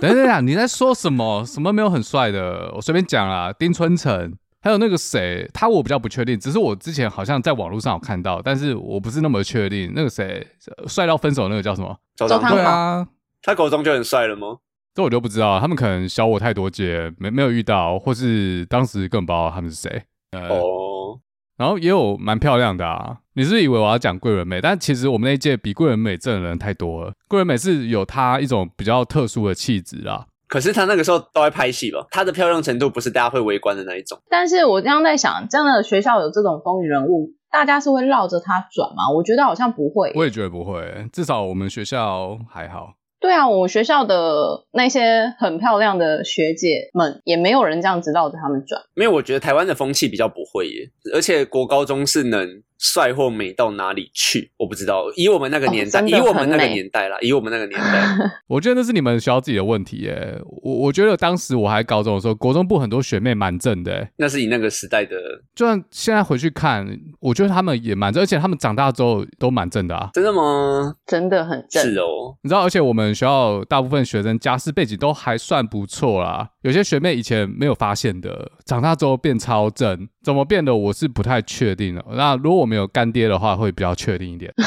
[0.00, 1.44] 等等等，你在说什么？
[1.44, 2.72] 什么没有很帅的？
[2.74, 9.92] 我随便讲啦，丁春成，还有那个谁，他我比较不确定，只是我之前好像在网络上有看到，但是我不是那么确定。
[9.94, 10.46] 那个谁，
[10.86, 11.96] 帅到分手那个叫什么？
[12.16, 12.54] 周汤豪。
[12.54, 13.06] 对啊，
[13.42, 14.58] 他口中就很帅了吗？
[14.94, 20.02] 这我就不知道，他们可能小我太多届，没没有遇到，或是当时更不知道他们是谁。
[20.32, 21.18] 哦、oh.，
[21.56, 23.18] 然后也有蛮漂亮的啊。
[23.34, 24.60] 你是，是以为我要讲桂纶镁？
[24.60, 27.12] 但其实我们那一届比桂纶镁正的人太多了。
[27.26, 30.26] 桂纶镁是有她一种比较特殊的气质啦。
[30.46, 32.06] 可是她那个时候都在拍戏吧？
[32.10, 34.16] 她的漂亮程度不是大家会围观的那一种。
[34.28, 39.10] 但是我刚刚在想，这样的学校有这种风云人物，大家是会绕着他转吗？
[39.12, 40.12] 我觉得好像不会。
[40.14, 42.94] 我也觉得不会，至少我们学校还好。
[43.24, 48.82] 对啊，我学校的那些很漂亮的学姐们，也没有人这样子绕着他们转。
[48.94, 52.46] 没有，我觉得台湾的风气比较不会耶，而且国高中是能
[52.78, 54.50] 帅或美到哪里去？
[54.56, 55.04] 我不知道。
[55.16, 58.04] 以我们那个年代，哦、以我们那个年代啦，以我们那个年代，
[58.48, 60.38] 我觉得那是你们学校自己的问题耶。
[60.62, 64.08] 我我觉得当时我还高中的时候，国中部很多学妹蛮正的。
[64.16, 65.16] 那是以那个时代的。
[65.54, 66.86] 就算现在回去看，
[67.20, 70.10] 我觉得他们也蛮正，而且他们长大之后都蛮正的啊。
[70.12, 70.94] 真的吗？
[71.06, 71.82] 真的很正。
[71.82, 72.36] 是哦。
[72.42, 76.48] 你知道，而且我们学校大部分学生家世背景都还算不错啦。
[76.62, 82.04] 有些学妹以前没有发现的，长大之后变超正，怎么变的我是不太确定的。
[82.12, 84.52] 那如果我们有干爹的话，会比较确定一点。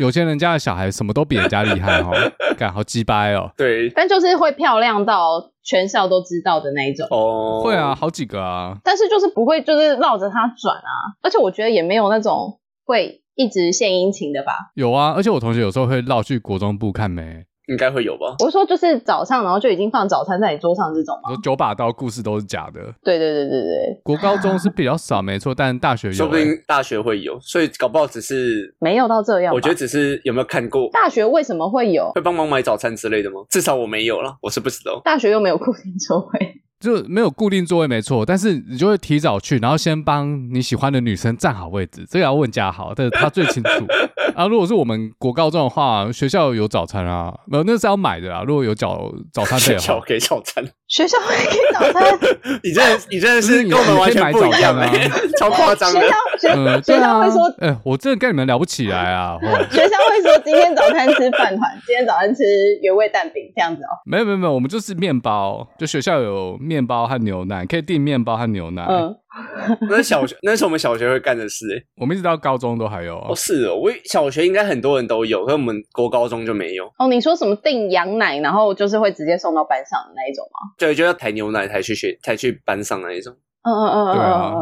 [0.00, 2.10] 有些人家的小孩什么都比人家厉害哦，
[2.58, 3.52] 干好鸡掰哦。
[3.56, 7.60] 对，但就是会漂亮到全校都知道的那一种哦。
[7.62, 8.76] 会啊，好几个啊。
[8.82, 11.14] 但是就是不会，就是绕着他转啊。
[11.22, 14.52] 而且我觉得也没有那种会一直献殷勤的吧。
[14.74, 17.44] 有啊，而且我同学有时候会绕去国中部看妹。
[17.66, 18.36] 应该会有吧？
[18.40, 21.30] 我是说，就是早上，然后就已经放早餐在你桌上这种吗？
[21.30, 22.80] 说九把刀故事都是假的。
[23.02, 29.54] 对对对对对，国高中是比较少，没错，但大学有、欸，说不定大学会有，所以搞不好只是没有到这样。
[29.54, 32.10] 我觉得只是有没有看过大学为什么会有？
[32.14, 33.40] 会帮忙买早餐之类的吗？
[33.48, 35.00] 至少我没有啦，我是不知道。
[35.04, 36.60] 大学又没有固定座位。
[36.80, 43.70] 就没有固定座位，没错，但是你就会提早去，然后先帮你喜欢的女生站好位置，这个要问嘉豪，但是他最清楚。
[44.36, 48.42] 啊，如果是我们国高中的话，学校有早餐啊，没有，那是要买的啊。
[48.42, 52.18] 如果有早 早餐费的话，学校给早餐，学校会给早餐，
[52.62, 54.88] 你真的你真的是跟我们完全不一样啊，
[55.40, 56.00] 超夸张的。
[56.00, 59.36] 学校学、嗯、学校会说，哎、欸，我真的跟你们聊不起来啊。
[59.72, 62.44] 学校会说，今天早餐吃饭团，今天早餐吃
[62.80, 63.90] 原味蛋饼，这样子哦。
[64.06, 68.86] 没有没有没有，我们就是面包，就学校有面包和牛奶，可以订面包和牛奶。
[68.88, 69.16] 嗯。
[69.90, 71.84] 那小学，那是我们小学会干的事诶。
[71.96, 73.32] 我们一直到高中都还有哦。
[73.34, 76.86] 是哦，我小学应该很多人都有，可是我们国高中就没有。
[76.98, 80.74] 哦，你说什么订羊奶，然后就是会直接送到班上的那一种吗？
[80.78, 83.34] 对，就要抬牛奶才去学，才去班上那一种。
[83.62, 84.52] 嗯嗯嗯嗯，对啊，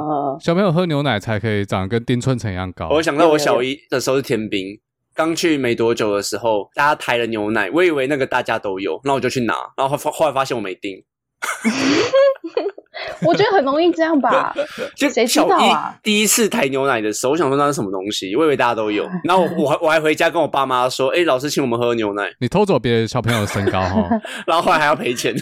[0.40, 2.88] 小朋友喝牛奶才可以长得跟丁春成一样高。
[2.88, 4.78] 我想到我小一的时候是天兵，
[5.12, 11.02] 刚去没多久的时候，大家抬了牛奶，我以为那个大家都有，那我就去拿，然后后后来发现我没订。
[13.26, 14.54] 我觉得很容易这样吧，
[14.96, 15.94] 就谁知道啊？
[16.02, 19.08] 第一次抬牛奶的时候，我想说那是什么东西，我以为大家都有。
[19.24, 24.08] 然后我我还我还回家跟我爸妈说：“哎、欸，老师请我们喝牛奶。”你偷走别的小朋友的身高哈，
[24.46, 25.34] 然后后来还要赔钱。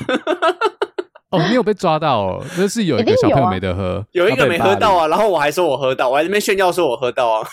[1.31, 2.45] 哦，你有被抓到哦？
[2.59, 5.07] 那是有一个小朋友没得喝，有，有一个没喝到啊。
[5.07, 7.47] 然后我还说我喝到，我还在那边炫耀说我喝到啊。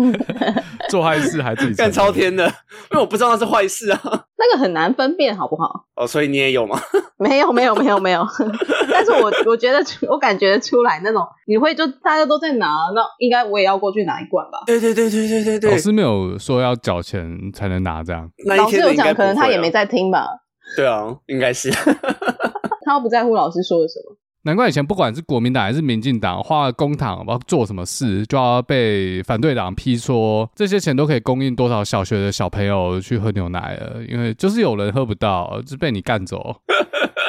[0.90, 4.00] 做坏事还自己干超天的，因为我不知道那是坏事啊。
[4.36, 5.84] 那个很难分辨，好不好？
[5.96, 6.78] 哦，所以你也有吗？
[7.18, 8.26] 没有，没有，没有，没有。
[8.92, 14.62] 但是我我觉得，我感觉出来那种，你会就大家都在拿，那应该我也要过去拿一罐吧？
[14.66, 15.70] 对对对对对对对。
[15.70, 18.30] 老师没有说要缴钱才能拿这样。
[18.46, 20.26] 那一老师有讲，啊、可能他也没在听吧？
[20.76, 21.70] 对啊，应该是。
[22.88, 36.62] 他不在乎老师说了什么，难怪以前不管是国民党还是民进党，花了公帑要做什么事，就要被反对党批说这些钱都可以供应多少小学的小朋友去喝牛奶了，因为就是有人喝不到，就被你干走。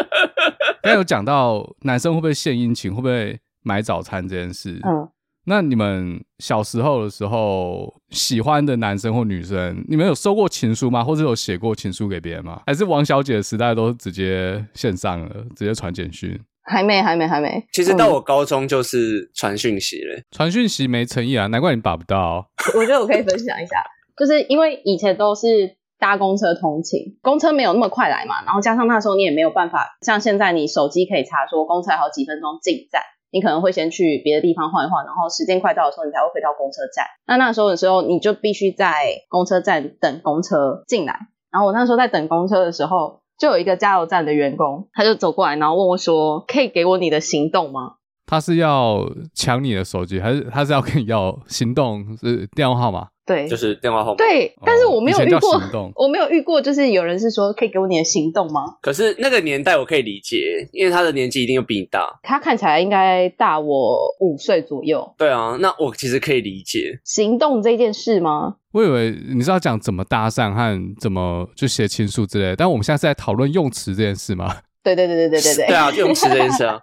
[0.81, 5.09] 刚有讲到男生会不会献殷勤，会不会买早餐这件事，嗯。
[5.49, 11.03] 那你们小时候的时候，喜欢的男生或女生，你们有收过情书吗？
[11.03, 12.61] 或者有写过情书给别人吗？
[12.67, 16.39] 还是王小姐的时代都直接线上了，直接传简讯？
[16.61, 17.65] 还没，还没，还没。
[17.73, 22.47] 其实到我高中就是传讯息了，传讯息没诚意啊，难怪你把不到。
[22.75, 23.83] 我觉得我可以分享一下，
[24.15, 33.01] 就是因为以前都是搭公车通勤，公车没有那么快来嘛，然后加上那时候你也没有办法像现在，你手机可以查说公车还有几分钟进站。
[33.31, 37.05] 你可能会先去别的地方晃一晃，然后时间快到的时候，你才会回到公车站。
[37.27, 41.27] 那那时候的时候，你就必须在公车站等公车进来。
[41.51, 47.93] 然后我那时候在等公车的时候，就有一个加油站的员工，他就走过来，然后问我说：“可以给我你的行动吗？”
[48.27, 53.07] 他是要抢你的手机，还是他是要跟你要行动是电话号码？
[53.29, 54.15] 对，就是电话号码。
[54.17, 58.61] 对，但是我没有遇过，哦、我没有遇过，就是有人是说可以给我你的行动吗？
[58.81, 62.19] 可是那个年代我可以理解，因为他的年纪一定又比你大。
[62.23, 65.07] 他看起来应该大我五岁左右。
[65.15, 68.55] 对啊，那我其实可以理解行动这件事吗？
[68.71, 74.57] 我以为你是要讲怎么搭讪和怎么就写情书之类的，但我们现在是在讨论用词这件事吗？
[74.83, 75.67] 对对对对对对对。
[75.67, 76.79] 对啊，用词这件事啊。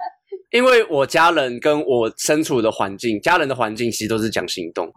[0.53, 4.93] 因为我家人跟我身处的环境，家人的环境其实都是讲行动哦，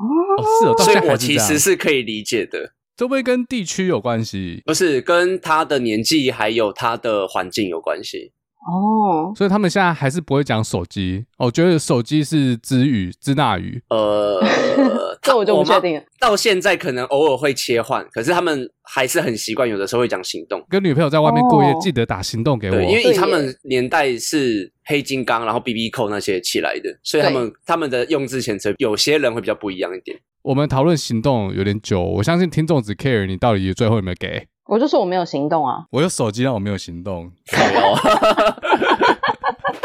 [0.62, 2.74] 是哦，所以我其实是可以理解的。
[2.96, 4.62] 这会不会跟地区有关系？
[4.66, 8.32] 不是，跟他的年纪还有他的环境有关系。
[8.70, 11.26] 哦，所以他们现在还是不会讲手机。
[11.38, 13.82] 我觉得手机是支语、支那语。
[13.90, 14.40] 呃，
[15.22, 16.04] 这我就不确定了。
[16.20, 20.64] 到现在可能偶尔会切换，可是他们还是很习惯，有的时候会讲行动。
[20.70, 22.76] 跟女朋友在外面过夜，记得打行动给我。
[22.76, 30.18] 对，因为以他们年代是黑金刚，然后 BB 扣那些起来的，所以他们他们的用字遣词，有些人会比较不一样一点。
[30.42, 34.48] 我们讨论行动有点久，我相信听众只 care 你到底最后有没有给。
[34.70, 37.32] 我就说我没有行动啊，我有手机，但我没有行动。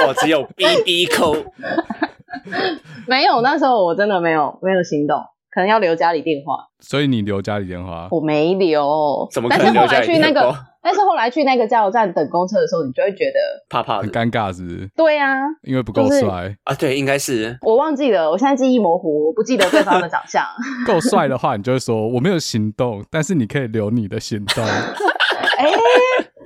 [0.06, 1.34] 我只有 BB 扣，
[3.08, 3.40] 没有。
[3.40, 5.18] 那时候我真的没有没有行动，
[5.54, 6.56] 可能要留家里电话。
[6.80, 8.08] 所以你留家里电话？
[8.10, 10.20] 我没留，怎么可能留家里电话？
[10.22, 13.38] 但是后来去那个， 但是后来去那个加油站等公车的时候，你就会觉得
[13.70, 14.90] 怕怕的，很尴尬，是不是？
[14.96, 16.74] 对呀、啊，因为不够帅、就是、啊。
[16.74, 17.56] 对，应该是。
[17.62, 20.44] 我忘记了，我现在记忆模糊，我不记得对方的长相。
[20.86, 24.64] 够帅的话，你就会说我没有行动，但是你可以留你的行动。
[24.64, 25.76] 哎、欸，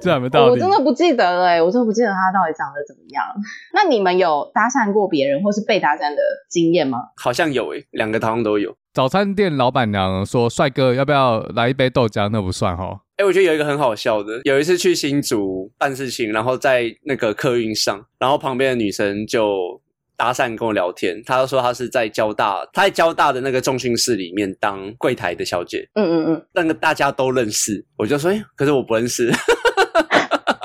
[0.01, 3.25] 这还没到，我真的不记得了、欸，我真的不记得他到底长得怎么样。
[3.75, 6.99] 那你们有搭讪过别人或是被搭讪的经验吗？
[7.17, 8.75] 好像有诶、欸，两个好像都有。
[8.95, 13.01] 早餐店老板娘说：“帅哥，要不要来一杯豆浆？”那不算哈。
[13.17, 19.81] 哎、欸，我觉得有一个很好笑的，有一次去新竹办事情，然后在那个客运上，然后旁边的女生就。
[20.19, 25.89] 搭讪跟我聊天，她就说她是在交大，她在交大的那个重训室里面当柜台的小姐。
[25.95, 29.31] 嗯嗯嗯，那个大家都认识，我就说，哎，可是我不认识，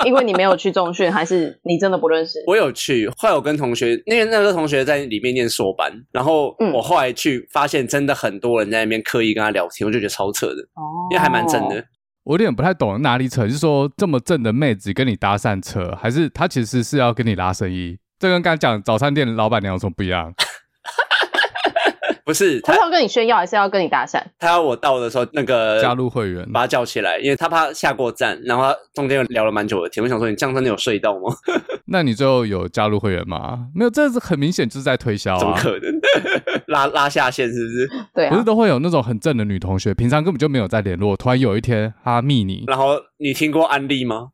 [0.04, 2.42] 因为你没有去重训，还是你真的不认识？
[2.46, 11.84] 我有去，后来我跟同学，因为那个同学在里面念硕班，然后我后来去发现，真的很多人在那边刻意跟他聊天，我就觉得超扯的，哦，因为还蛮正的。
[12.24, 17.98] 我有点不太懂哪里扯，就是说这么正的妹子跟你搭讪扯，还是她其实是要跟你拉生意？
[18.18, 20.32] 这跟刚才讲早餐店老板娘有什么不一样？
[22.24, 24.22] 不是他，是要跟你炫耀，还是要跟你搭讪？
[24.38, 30.02] 他要我到的时候，那个加入会员，把他叫起来，因为他怕下过站，然后他中间又聊了蛮久的天。
[30.02, 31.34] 我想说，你这样真的有睡到吗？
[31.86, 33.66] 那你最后有加入会员吗？
[33.74, 35.38] 没有，这是很明显就是在推销啊！
[35.38, 36.00] 怎么可能
[36.68, 37.46] 拉拉下线？
[37.52, 37.90] 是不是？
[38.14, 44.28] 对啊，不是都会有那种很正的女同学，平常根本就没有在联络，突然有一天她密你，然后你听过安利吗？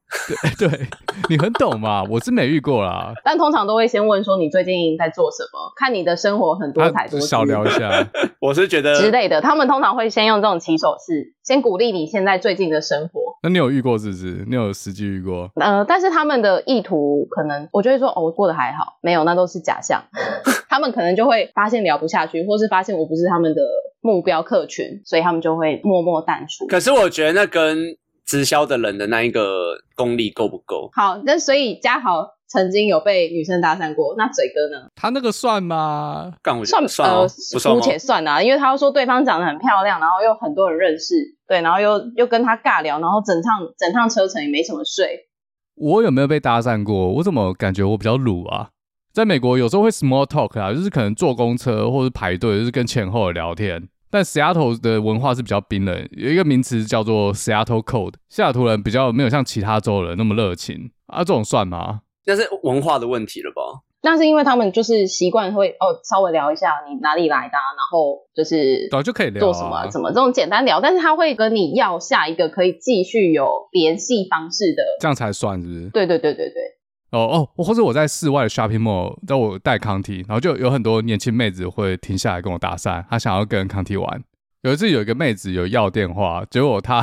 [0.59, 0.87] 对，对
[1.29, 2.03] 你很懂嘛？
[2.05, 7.80] 我是没遇过啦，但通常都会先问说你最近在做什么，看你的生活很多彩多姿，小聊一下。
[8.41, 13.21] 我是觉得之类的，他们通常会先用这种起手式，先鼓励你现在最近的生活。
[13.43, 14.45] 那你有遇过是不是？
[14.49, 15.51] 你有实际遇过？
[15.57, 20.03] 呃，但是他们的意图可能，我就会说哦，我过得还好，没有，那都是假象。
[20.69, 23.63] 他们可能就会发现聊不下去，或是发现我不是他们的
[24.01, 26.67] 目标客群，所以他们就会默默淡出。
[26.67, 30.89] 可是我觉得那跟直销的人的那一个功力够不够？
[30.95, 34.89] 好，那所以嘉豪曾经有被女生搭讪过，那嘴哥呢？
[34.97, 36.33] 他那个算吗？
[36.65, 37.29] 算算呃，
[37.73, 41.15] 姑且算啊，因为他说对方长得很漂亮，然后又很多人认识，
[41.47, 45.29] 对，然后又又跟他尬聊，然后整趟整趟车程也没什么睡。
[45.77, 47.13] 我有没有被搭讪过？
[47.13, 48.71] 我怎么感觉我比较鲁啊？
[49.13, 53.89] 在美国有时候会 small talk 啊，就是可能坐公车或者排队，就是跟前后的聊天。
[54.11, 62.01] 但 Seattle 的文化是比较冰冷，有一个名词叫做 Seattle Code，西雅图人比较没有像其他州人那么热情啊，这种算吗？
[62.27, 63.81] 那是文化的问题了吧？
[64.03, 75.91] 那是因为他们就是习惯会哦，稍微聊一下你哪里来的，然后就是对就可以聊做什么什么这种简单聊，但是他会跟你要下一个可以继续有联系方式的，这样才算是不是？
[75.91, 76.63] 对对对对对。
[77.11, 77.19] 哦
[77.57, 84.23] 哦，或者我在室外的 shopping mall，在我带康体，然后就有很多年轻妹子会停下来跟我搭讪，她想要跟康体玩。
[84.63, 87.03] 有一次有一个妹子有要电话，结果她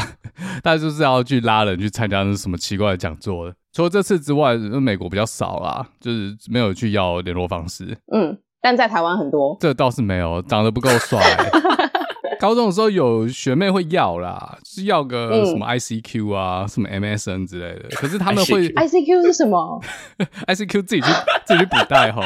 [0.64, 3.56] 她就是要去拉人去参加那什么奇怪的讲座的。
[3.74, 7.98] 除了这次之外，美国比较少啦，就是没有去要联络方式。
[8.14, 9.58] 嗯，但在台湾很多。
[9.60, 11.20] 这倒是没有，长得不够帅。
[12.40, 17.90] 高中的时候有学妹会要啦，是要个什么 ICQ 啊，嗯、什么 MSN 之类的。
[17.96, 19.82] 可是他们会 ICQ 是什么？
[20.46, 21.08] ICQ 自己去
[21.48, 22.22] 自己去补带哈，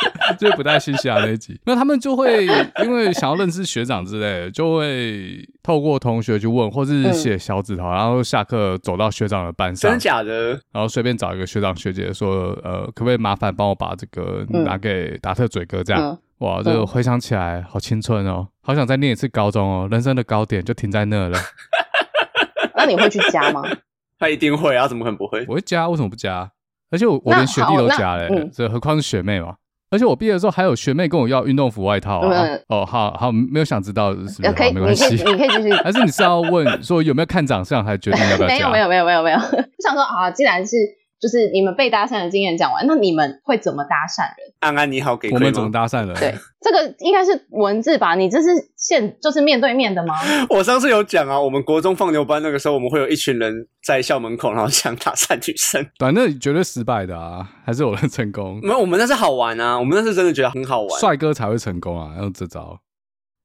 [0.38, 1.60] 就是补带信息啊那一集。
[1.64, 2.46] 那他们就会
[2.82, 10.50] 因为想要认识学长之类的，就会透过同学去问，或是写小纸条，然后下课走到学长的班上，真假的？
[10.72, 16.02] 然后随便找一个学长学姐说，呃，可不可以麻烦帮我把这个拿给达特嘴哥这样。
[16.02, 21.38] 嗯哇，这个回想起来好青春哦，好想再念一次高中哦，人生的高点就停在那了。
[22.74, 23.62] 那你会去加吗？
[24.18, 25.44] 他一定会啊，怎么可能不会？
[25.46, 26.50] 我会加，为什么不加？
[26.90, 29.54] 而且我我连学弟都加嘞，这、嗯、何况是学妹嘛？
[29.90, 32.42] 而且我毕业的时候还有学妹跟我要运动服外套啊。
[32.44, 34.52] 嗯、哦，好好，没有想知道是不是？
[34.52, 35.72] 可以，没关系，你可以继续。
[35.82, 38.54] 还是你是要问说有没有看长相，还决定要不要加？
[38.54, 39.38] 没有，没有，没有，没有，没有。
[39.38, 40.76] 就 想说啊，既然是。
[41.20, 44.54] 就是你们被搭讪的经验讲完，那你们会怎么搭讪人？
[44.60, 46.14] 安安你好，给我们怎么搭讪人？
[46.14, 48.14] 对，这个应该是文字吧？
[48.14, 50.14] 你这是现就是面对面的吗？
[50.48, 53.54] 我上次有讲啊，我们国中放牛班那个时候，我们会有一群人
[53.84, 55.86] 在校门口，然后想搭讪女生。
[55.98, 58.58] 对，那绝对失败的啊，还是有人成功？
[58.62, 62.80] 没有，我们那是好玩啊，我们那是真的觉得很好玩，帅哥才会成功啊，用这招。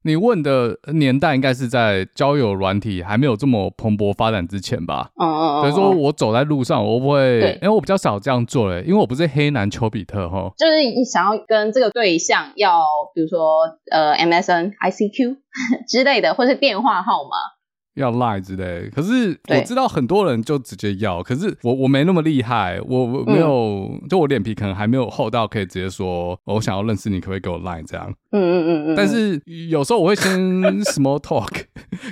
[0.06, 5.10] 你问的年代应该是在交友软体还没有这么蓬勃发展之前吧？
[5.16, 5.62] 哦哦哦。
[5.62, 10.53] 所以说我走在路上，我不会，因为我比较少这样做嘞，因为我不是黑男丘比特哈。
[10.58, 12.84] 就是你想要跟这个对象要，
[13.16, 15.38] 比如说呃 MSN、ICQ
[15.89, 17.55] 之类的，或是电话号码。
[17.95, 28.13] 要赖之类，可是我知道很多人就直接要，可是我我没那么厉害，我我没有，嗯、就我脸皮可能还没有厚到可以直接说，我想要认识你，可不可以给我赖这样？
[28.31, 28.95] 嗯嗯嗯嗯。
[28.95, 30.31] 但是有时候我会先
[30.83, 31.49] small talk，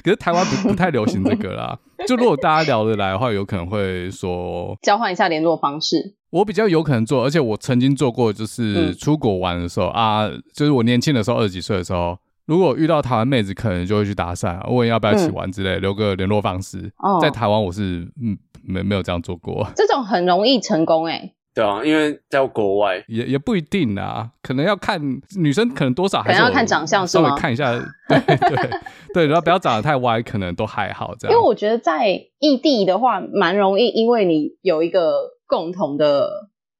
[0.03, 1.77] 可是台湾不 不太流行这个啦。
[2.07, 6.15] 就如果大家聊得来的话，有可能会说交换一下联络方式。
[6.29, 12.17] 我比较有可能做，而且我曾经做过，就是出国玩的时候、嗯、啊，就是我年轻的时候，二十几岁的时候。
[12.45, 16.91] 如果遇到台湾妹子，可能就会去搭讪，问要不要一起玩之类，嗯、留个联络方式。
[16.97, 19.67] 哦、在台湾我是嗯没没有这样做过。
[19.75, 21.35] 这种很容易成功哎、欸。
[21.55, 24.99] 对啊，因为在国外也也不一定啊，可能要看
[25.35, 27.71] 女生，可能多少还是要看长相，稍微看一下。
[28.09, 28.69] 对对
[29.13, 31.31] 对，然后不要长得太歪，可能都还好这样。
[31.31, 35.13] 因为我觉得在异地的话，蛮容易，因为你有一个
[35.45, 36.27] 共同的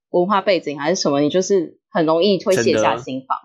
[0.10, 3.38] 文化背景还是什么，你就是很容易会卸下心防。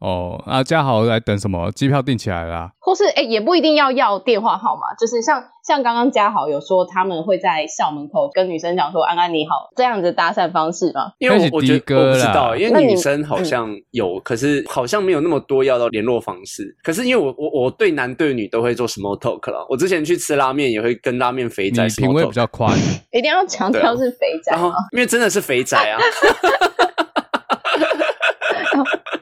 [0.00, 1.70] 哦，啊，嘉豪在等什么？
[1.72, 2.70] 机票订起来啦啊？
[2.78, 11.12] 或是哎、欸，也不一定要要电话号码，就是像像刚刚嘉豪有说，他们会在校门口跟女生讲说“安安你好”这样子搭讪方式吗？
[11.18, 16.76] 因为我觉得我不知道，因为女生好像有，嗯、可是好像没有那么多要到联络方式。
[16.82, 22.72] 可是因为我我我对男对女都会做 small talk 了，我之前去吃拉面也会跟拉面肥仔，品味比较宽，
[23.10, 24.56] 一定要强调是肥仔，
[24.92, 25.98] 因为真的是肥仔啊。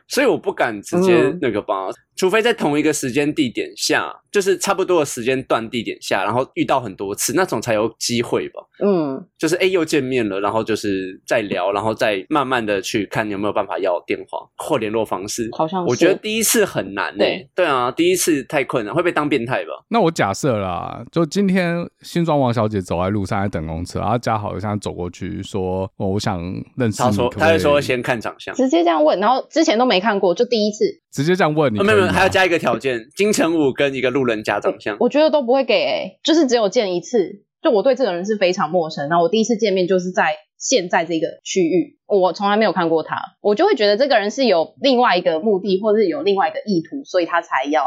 [0.08, 8.62] 所以我不敢直接那个吧，嗯、除非在同一个时间地点下，就是差不多的时间段地点下，然后遇到很多次那种才有机会吧。
[8.82, 15.48] 嗯，就是哎又见面了，然后就是再聊，然后再慢慢的去看有没有办法要电话或联络方式。
[15.52, 15.90] 好像是。
[15.90, 17.48] 我觉得第一次很难呢、欸。
[17.54, 19.84] 对，对啊，第一次太困难，会被当变态吧？
[19.88, 26.40] 那我假设啦，就今天新庄王小姐走在路上在等公车，然后嘉豪就像走过去说：“哦，我想
[26.76, 29.96] 认识你。”他说：“他就说先看长相。”直接这样问，然后之前都没。
[30.06, 37.42] 看过就第一次，直接这样问你，没有没有，还要加一个条件， 金城武跟一个路人甲长相，我觉得都不会给、欸，就是只有见一次。
[37.62, 47.84] 就我对这个人是非常陌生，然后我第一次见面就是在现在这个区域，我从来没有看过他，我就会觉得这个人是有另外一个目的，或者是有另外一个意图，所以他才要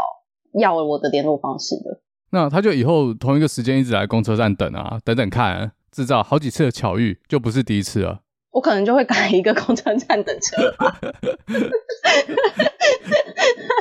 [0.60, 2.02] 要我的联络方式的。
[2.32, 8.20] 那他就以后同一个时间一直来公车站等啊，等等看，制造好几次的巧遇，就不是第一次了。
[8.52, 11.00] 我可能就会改一个公车站等车吧。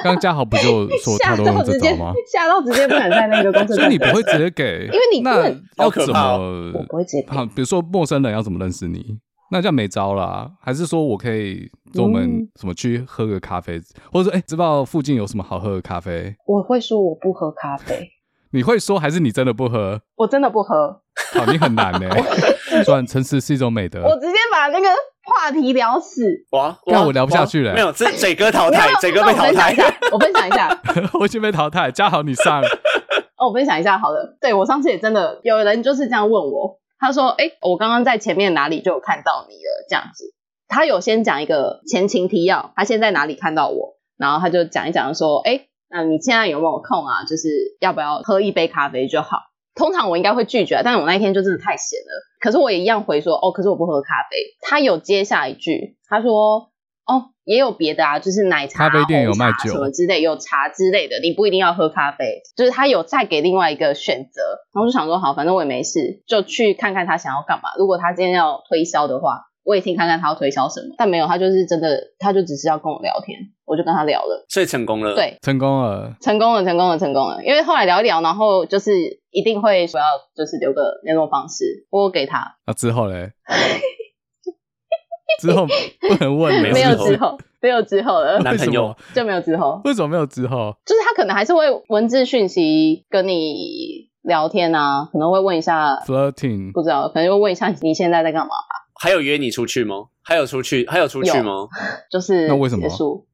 [0.02, 2.12] 刚刚嘉豪不就说他都用这招吗？
[2.32, 3.76] 吓到直接不敢在那个公车站。
[3.76, 5.48] 所以你不会直接给，因为你那
[5.78, 6.38] 要怎么？
[6.74, 7.44] 我不会直接好。
[7.46, 9.18] 比如说陌生人要怎么认识你？
[9.50, 10.50] 那这样没招啦。
[10.60, 13.80] 还是说我可以跟我们什么去喝个咖啡，
[14.12, 16.36] 或者说哎，知道附近有什么好喝的咖啡？
[16.46, 18.10] 我会说我不喝咖啡。
[18.52, 20.00] 你会说还是你真的不喝？
[20.16, 21.02] 我真的不喝。
[21.34, 22.08] 好，你很难呢。
[22.84, 24.00] 算诚实是一种美德。
[24.02, 24.88] 我直接把那个
[25.24, 26.22] 话题聊死。
[26.52, 27.74] 哇，那我聊不下去了。
[27.74, 29.74] 没有，这嘴哥淘汰，嘴哥被淘汰。
[30.12, 30.80] 我分享一下，
[31.18, 31.90] 我已经被淘汰。
[31.90, 32.62] 嘉豪，你上。
[33.36, 34.36] 哦，我分享一下，好了。
[34.40, 40.32] 对，我上次也真的有人就是这样问我，他说：“哎，我刚刚在前面哪里就有看到你了？”这样子，
[40.68, 47.24] 他有先讲一个前情提要，他先在哪里看到我，然后他就讲一讲说：“哎。”那你现在有没有空啊？
[47.24, 47.48] 就是
[47.80, 49.38] 要不要喝一杯咖啡就好？
[49.74, 52.10] 通常我应该会拒绝，但是我那一天就真的太闲了。
[52.40, 54.36] 可是我也一样回说，哦，可是我不喝咖啡。
[54.60, 56.70] 他有接下一句，他说，
[57.06, 62.42] 哦，也有别的啊，就是奶茶、咖啡店有卖酒什么之类，有茶之类的，你不一定要喝咖啡。
[62.56, 64.42] 就是他有再给另外一个选择，
[64.74, 67.70] 然后就想说，好，反正我也没事，就去看看他想要干嘛。
[67.78, 69.47] 如果他今天要推销的话。
[69.68, 82.56] 我也听看看他要推销什么，但没有，他就是真的，他就只是要跟我聊天，我就跟他聊了，所以成功了，对，成功了，成功了，成功了，成功了，因为后来聊一聊，然后就是一定会说要就是留个联络方式，我给他。
[82.64, 83.32] 那、啊、之后嘞？
[85.42, 88.96] 之后不能问，没有之后，没有之后了，男朋友。
[89.14, 89.82] 就没有之后。
[89.84, 90.74] 为什么没有之后？
[90.86, 98.87] 就是他可能还是会文字讯息跟你聊天啊，可能会问一下，flirting，不知道，可能会问一下你现在在干嘛吧。
[99.00, 99.94] 还有约你出去吗？
[100.24, 100.86] 还有出去？
[100.88, 101.68] 还有出去吗？
[102.10, 102.86] 就是那为什么？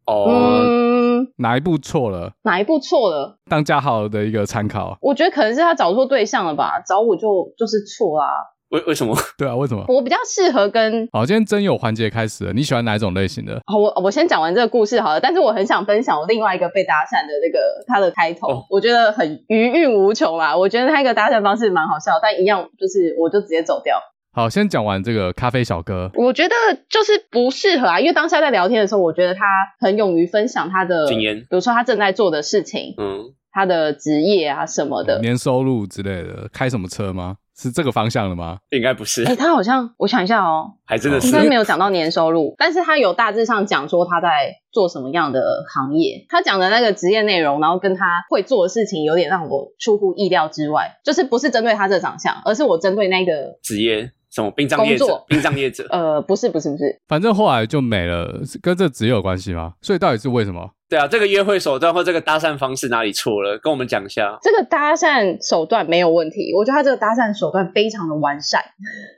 [0.07, 2.33] 哦，嗯，哪一步错了？
[2.43, 3.39] 哪一步错了？
[3.51, 4.97] 当嘉豪的一个参考。
[5.01, 6.83] 我觉得可能是他找错对象了吧？
[6.87, 8.27] 找我就就是错啦。
[8.71, 9.17] 为为什么？
[9.39, 9.85] 对啊，为什么？
[9.89, 11.09] 我比较适合跟……
[11.13, 12.53] 好，今天真有环节开始了。
[12.53, 13.61] 你喜欢哪一种类型的？
[13.67, 15.21] 好，我我先讲完这个故事好了。
[15.21, 20.57] 但是我很想分享我另外一个被搭讪的那个他的开头，哦、我觉得很余韵无穷啦。
[20.57, 23.99] 我觉得他一个搭讪方式蛮好笑，但一样就是我就直接走掉。
[24.35, 26.11] 好，先讲完这个咖啡小哥。
[26.15, 26.55] 我觉得
[26.89, 29.45] 就是不适合啊，因为当下在聊天的时候，我觉得他
[29.79, 37.37] 很勇于分享他的经验，比如说他正在做的事情，嗯，他的职业啊什么的，年收入之类的，开什么车吗？
[37.57, 38.57] 是这个方向的吗？
[38.71, 39.23] 应该不是。
[39.23, 45.41] 哎、欸，他好像我想一下哦，还真的是，应该没有讲到年收入，但是他有大致上讲说他在做什么样的
[45.73, 46.27] 行业。
[46.29, 50.97] 他讲的那个职业内容，然后跟他会做的事情，有点让我出乎意料之外。
[51.05, 54.11] 就是不是针对他这长相，而是我针对那个职业。
[54.35, 55.25] 什么殡葬业者？
[55.29, 55.87] 殡葬业者？
[55.93, 57.01] 呃，不是，不是，不是。
[57.07, 59.75] 反正后来就没了，跟这职业有关系吗？
[59.81, 60.69] 所以到底是为什么？
[60.89, 63.57] 对啊，这个约会手段或这个搭讪方式哪里错了？
[63.63, 64.37] 跟我们讲一下。
[64.43, 68.61] 这个搭讪手段没有问题，我觉得他这个搭讪手段非常的完善。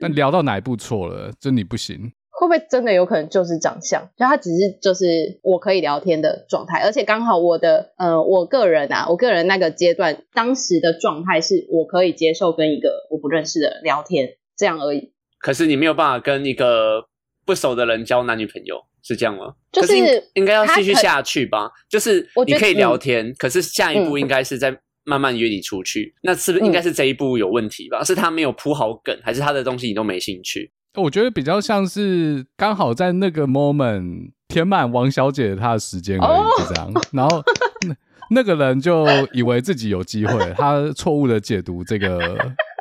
[0.01, 1.33] 那聊到哪一步错了？
[1.41, 2.13] 就你不行？
[2.39, 4.03] 会不会真的有可能就是长相？
[4.15, 14.29] 就他只是就是我可以聊天的状态，而且刚好我的呃，我个人啊，我个人那个阶段当时的状态是我可以接受跟一个我不认识的人聊天。
[14.57, 15.13] 这样而已。
[15.39, 17.05] 可是你没有办法跟一个
[17.45, 19.55] 不熟的人交男女朋友，是这样吗？
[19.71, 19.95] 就是
[20.35, 21.71] 应该要继续下去吧。
[21.89, 26.15] 就是你可以聊天，可是下一步应该是在慢慢约你出去。
[26.17, 28.01] 嗯、那是不是应该是这一步有问题吧？
[28.01, 30.73] 嗯、是他没有铺好梗，还是他的东西你都没兴趣？
[30.95, 36.91] 我觉得比较像是刚好在那个 moment 填满王小姐她的时间而已，就这样。
[36.93, 37.43] 哦、然后
[37.87, 37.95] 那
[38.31, 42.19] 那个人就以为自己有机会，他错误的解读这个。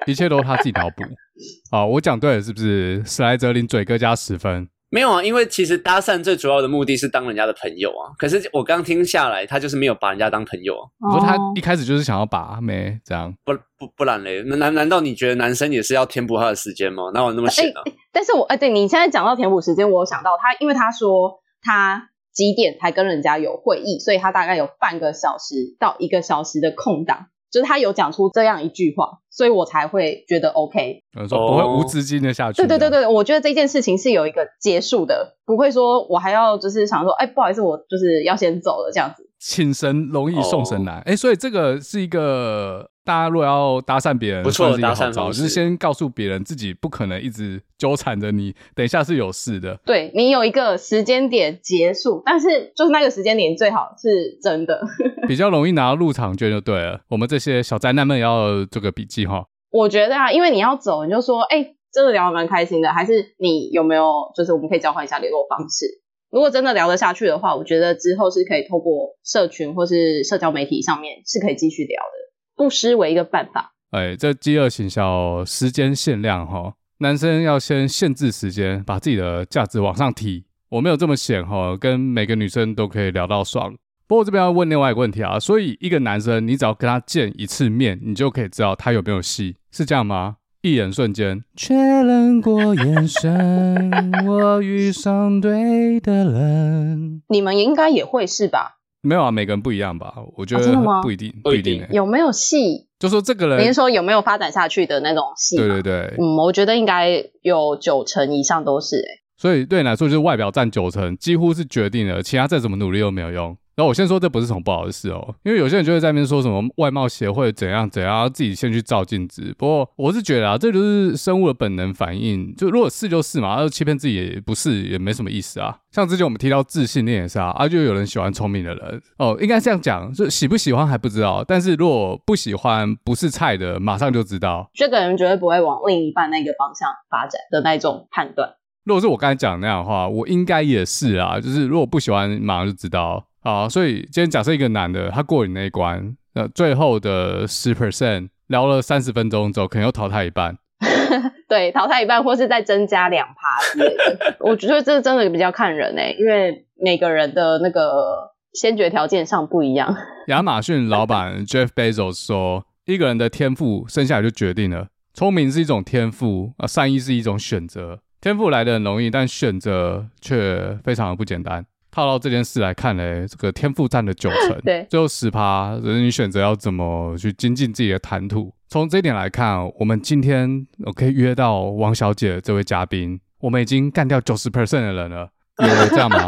[0.06, 1.04] 一切都是他自己脑补。
[1.72, 3.04] 好，我讲对了是不是？
[3.06, 4.68] 史莱哲林嘴哥加十分。
[4.92, 8.14] 没有啊，因为其实搭讪最主要的目的是当人家的朋友啊。
[8.18, 10.88] 可是我刚听下来，他就是没有把人家当朋友啊。
[11.12, 13.34] 我说他一开始就是想要把妹这样。
[13.44, 14.42] 不不不然嘞？
[14.44, 17.12] 难难道你觉得男生也是要填补他的时间吗？
[17.14, 17.82] 哪有那么闲啊？
[18.14, 27.26] 但是我哎，对你现在讲到填补时间，我有想到他，因为他说他几点才跟人家有会议，所以他大概有半个小时到一个小时的空档。
[27.56, 31.00] 就是他有讲出这样一句话，所以我才会觉得 OK。
[31.14, 32.62] 不会无止境的下去。
[32.62, 39.30] 对对对对，我觉得这件事情是有一个结束的，不会说我还要就是想说，哎，不好意思，我就是要先走了这样子。
[39.48, 49.80] 请神容易送神难，哎、oh.，所以这个是一个大家如果要搭讪别人，不错的搭讪方式，就是先告诉别人自己不可能一直纠缠着你，等一下是有事的。
[49.86, 54.82] 对，你有一个时间点结束，但是就是那个时间点最好是真的，
[55.30, 57.02] 比较容易拿到入场券就对了。
[57.10, 59.46] 我们这些小灾难们要做个笔记哈。
[59.70, 66.02] 我觉得啊，因为你要走，你就说，哎，真的聊得蛮开心的，还是你有没有就是我们可以交换一下联络方式？
[66.32, 73.74] 如果真的聊得下去的话，我觉得之后是可以透过社群或是社交媒体上面是可以继续聊的，不失为一个办法。
[73.92, 80.46] 哎，这饥饿行销时间限量哈，男生要先限制时间，把自己的价值往上提。
[80.70, 83.74] 我没有这么闲哈，跟每个女生都可以聊到爽。
[84.08, 90.38] 不过这边要问另外一个问题啊，所以一个男生你只要跟他见一次面，你就可以知道他有没有戏，是这样吗？
[90.66, 97.22] 一眼瞬间，确认过眼神，我遇上对的人。
[97.30, 98.80] 你们应该也会是吧？
[99.04, 100.16] 没有啊，每个人不一样吧？
[100.36, 101.86] 我觉得不一定，不一定。
[101.92, 102.88] 有没有戏？
[102.98, 105.56] 就说这个人，您说有没有发展下去的那种戏？
[105.56, 109.22] 对对对，嗯，我觉得应该有九成以上都是诶。
[109.38, 113.56] 所以对你来说，就是外表占九成，几乎是决定了，其他再怎么努力都没有用。
[113.76, 119.54] 然后我先说，这不是什么不好的事哦，因为有些人就会在那边说什么外貌协会怎样怎样，自己先去照镜子。
[119.58, 125.78] 不过我是觉得啊，这就是生物的本能反应，就如果是就是嘛，要欺骗自己也不是，也没什么意思啊。
[125.92, 134.70] 像之前我们提到自信恋也是啊，啊就有人喜欢聪明的人哦，应该这样讲，就喜不喜欢还不知道，但是如果不喜欢不是菜的，马上就知道。
[134.74, 138.54] 这个人绝对不会往另一半那个方向发展的那种判断。
[138.86, 143.26] 如果是我刚才讲的那样的话，我应该也是啊，就是如果不喜欢，马上就知道。
[143.46, 150.58] 好，所以今天假设一个男的他过你那一关，那最后的十 percent 聊了三十分钟之后，可能又淘汰一半。
[151.48, 154.36] 对，淘汰一半，或是再增加两趴之类的。
[154.40, 159.96] 我觉得这真的比较看人诶、欸，因为每个人的那个先决条件上不一样。
[160.26, 168.00] 亚马逊老板 Jeff Bezos 说，一个人的天赋生下来就决定了，聪明是一种天赋啊，善意是一种选择。
[168.20, 171.64] 天赋来的很容易，但选择却非常的不简单。
[171.96, 178.54] 套到这件事来看呢，这个天赋占了九成， 对，最后十趴，人你选择要怎么去精进自己的谈吐。
[178.68, 185.30] 从这一点来看，我们今天我可以约到王小姐这位嘉宾，我们已经干掉九十 percent 的人了，
[185.60, 186.28] 有这样吗？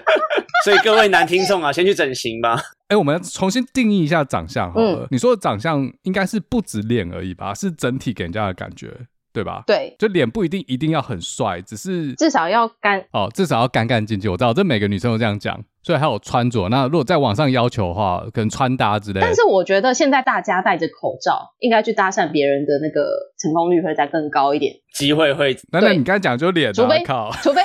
[0.64, 2.58] 所以各位男听众啊，先去整形吧。
[2.88, 5.00] 哎，我们要重新定义一下长相好了。
[5.02, 7.52] 嗯，你说的长相应该是不止脸而已吧？
[7.52, 8.88] 是整体给人家的感觉。
[9.32, 9.64] 对吧？
[9.66, 14.30] 对，就脸不一定一定要很帅，只是至少要干哦，至少要干干净净。
[14.30, 16.68] 我知道这每个女生都这样讲，所以还有穿着。
[16.68, 19.26] 那如果在网上要求的话，可能穿搭之类的。
[19.26, 25.56] 但是我觉得现在大家戴着口罩，应该去搭讪别人的那个成功率会再更高一点，机会会。
[25.72, 27.62] 那那你刚才讲就脸、啊，除非靠除非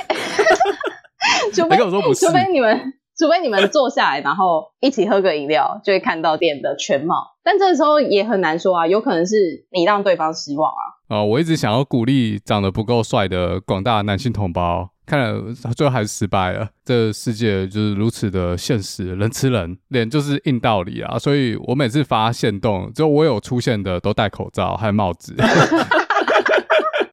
[1.52, 2.94] 除非跟我说不是，除非你们。
[3.20, 7.16] 除非你们坐下来，然后一起喝个饮料，就会看到店的全貌。
[7.42, 10.82] 但这个时候也很难说啊，有可能是你让对方失望啊。
[11.08, 15.32] 哦，我一直想要鼓励长得不够帅的广大男性同胞，看来
[15.74, 16.68] 最后还是失败了。
[16.84, 21.18] 这个世界就是如此的现实，人吃人，脸就是硬道理啊。
[21.18, 25.34] 所以我每次发现动，只有我有出现的都戴口罩，还有帽子。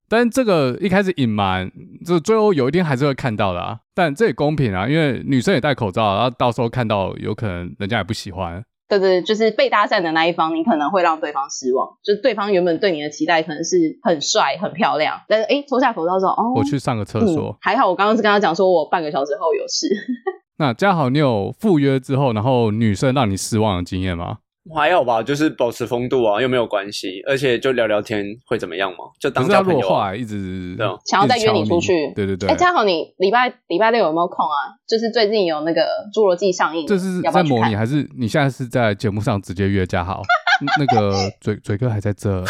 [0.07, 1.71] 但这个一开始隐瞒，
[2.05, 3.79] 就最后有一天还是会看到的啊。
[3.93, 8.61] 但这也公平啊，因为女生也戴口罩，然后到时候看到，有可能人家也不喜欢。
[8.87, 11.87] 对对，就是被搭讪的那一方，你可能会让对方失望。
[12.03, 17.49] 就对方原本对你的期待可能是很帅、很漂亮，但是哎，脱下口罩之后，哦，我去上个厕所。
[17.49, 19.87] 嗯，还好我刚刚是跟他讲说，我半个小时后有事。
[20.57, 24.37] 那嘉豪，你有赴约之后，然后女生让你失望的经验吗？
[24.73, 29.05] 还好吧，就是保持风度啊，又没有关系，而且就聊聊天会怎么样嘛？
[29.19, 31.93] 就当交朋友啊，一直想要再约你出去。
[32.15, 32.49] 对对对。
[32.49, 34.73] 哎，嘉豪，你礼拜礼拜六有没有空啊？
[34.87, 35.81] 就是最近有那个
[36.13, 40.21] 《侏罗纪》上映，这是在模拟还是你现在是在节目上直接约嘉豪？
[40.79, 42.43] 那个嘴嘴哥还在这。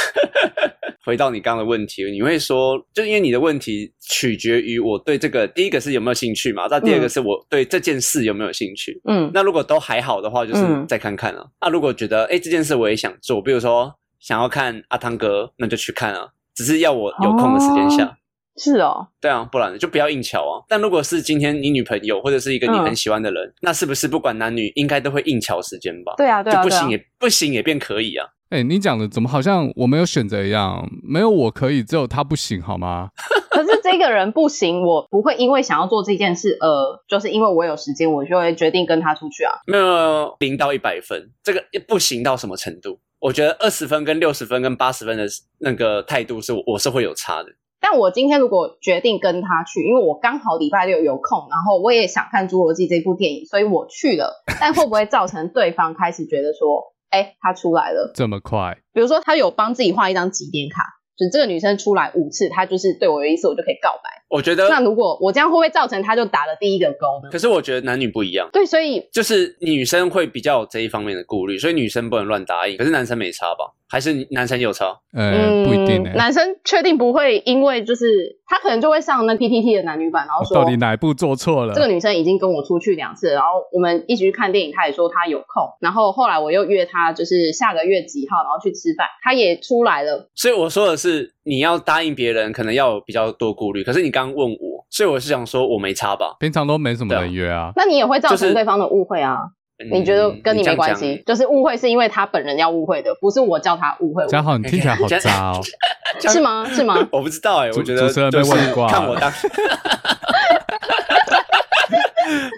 [1.06, 6.68] 回到你刚刚的问题，你会说，就因为你的问题取决于我对这个第一个是有没有兴趣嘛？
[6.70, 9.00] 那第二个是我对这件事有没有兴趣？
[9.08, 11.42] 嗯，那如果都还好的话，就是再看看了。
[11.42, 16.28] 嗯、那如果觉得哎、欸、这件事我也想做，比如说想要看阿汤哥，那就去看啊。
[16.56, 18.06] 只是要我有空的时间下。
[18.06, 18.16] 哦
[18.58, 20.64] 是哦，对啊，不然就不要硬乔啊。
[20.70, 26.14] 但如果是今天你女朋友或者是一个你很喜欢的人，嗯、那是不是不管男女应该都会硬乔时间吧？
[26.16, 28.26] 对啊，对啊，就不行也不行也变可以啊。
[28.50, 30.88] 哎、欸，你讲的怎么好像我没有选择一样？
[31.02, 33.10] 没有我可以，只有他不行，好吗？
[33.50, 39.54] 可是这个人不行，我不会因为想要做这件事，呃，就是因为我有时间，我就会决定跟他出去啊。
[39.66, 43.00] 没有零到一百分，这个不行到什么程度？
[43.20, 45.26] 我觉得二十分跟六十分跟八十分的
[45.60, 47.50] 那个态度是，我是会有差的。
[47.82, 54.44] 但我今天如果决定跟他去，因为我刚好礼拜六有空，然后我也想看《侏罗纪》这部电影，所以我去了。
[54.60, 56.95] 但会不会造成对方开始觉得说？
[57.16, 58.78] 哎，他出来了，这么快？
[58.94, 60.84] 比如说，他有帮自己画一张几点卡，
[61.16, 64.10] 就这个女生出来五次，他就是对我有意思，我就可以告白。
[64.28, 67.30] 我觉得，那如果我这样会不会造成他就打了第一个勾呢？
[67.32, 72.76] 可是我觉得男女不一样，对，所以就是女生会比较有这一方面的顾虑，所以女生不能乱答应。
[72.76, 73.72] 可是男生没差吧？
[73.88, 74.88] 还是男生有差？
[75.14, 76.14] 呃，不一定欸。
[76.16, 81.74] 男生确定不会因为就是他可能就会上那 PTT 的男女版，然后说到底哪一步做错了？
[81.74, 90.30] 这个女生已经跟我出去两次，然后我们一起去看电影，她也说她有空，然后后来我又约她，就是下个月几号，然后去吃饭，她也出来了。
[90.36, 93.84] 所以我说的是，你要答应别人，可能要有比较多顾虑。
[93.84, 94.86] 可是你刚刚问我。
[94.92, 96.38] 所以我是想说，我没差吧？
[96.40, 97.72] 平常都没什么人约啊。
[97.76, 99.40] 那你也会造成对方的误会啊？
[99.78, 101.22] 就是、你觉得跟你没关系？
[101.26, 104.26] 就是误会是因为他本人要误会的，不是我叫他误会。
[104.28, 105.62] 嘉豪，你听起来好渣哦。
[106.22, 106.66] 是吗？
[106.72, 106.96] 是吗？
[107.12, 108.88] 我不知道哎、欸，我觉得主持人被问挂。
[108.88, 109.32] 看我当。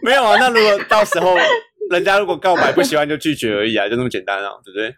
[0.03, 1.35] 没有啊，那如果到时候
[1.91, 4.95] 人家如果告白不喜欢就拒绝而已啊，就那么简单啊，对不对？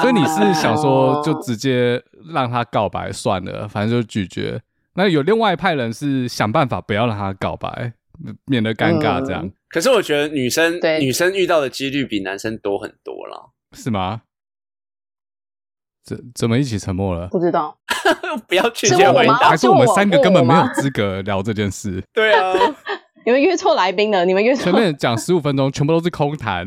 [0.00, 2.00] 所以你是想说就直接
[2.32, 4.60] 让他告白算了，反正就拒绝。
[4.94, 7.92] 那有另外一派人是想办法不要让他告白，
[8.46, 9.44] 免得尴尬这样。
[9.44, 14.22] 嗯、可是我觉得女生对女生遇到的几率比男生多很多了，是吗？
[16.04, 17.28] 怎怎么一起沉默了？
[17.28, 17.78] 不知道，
[18.48, 22.02] 不要去接回答，还是我们三个根本没有资格聊这件事？
[22.12, 22.52] 对啊，
[23.24, 24.64] 你们约错来宾了，你们约错。
[24.64, 26.66] 前面讲十五分钟，全部都是空谈。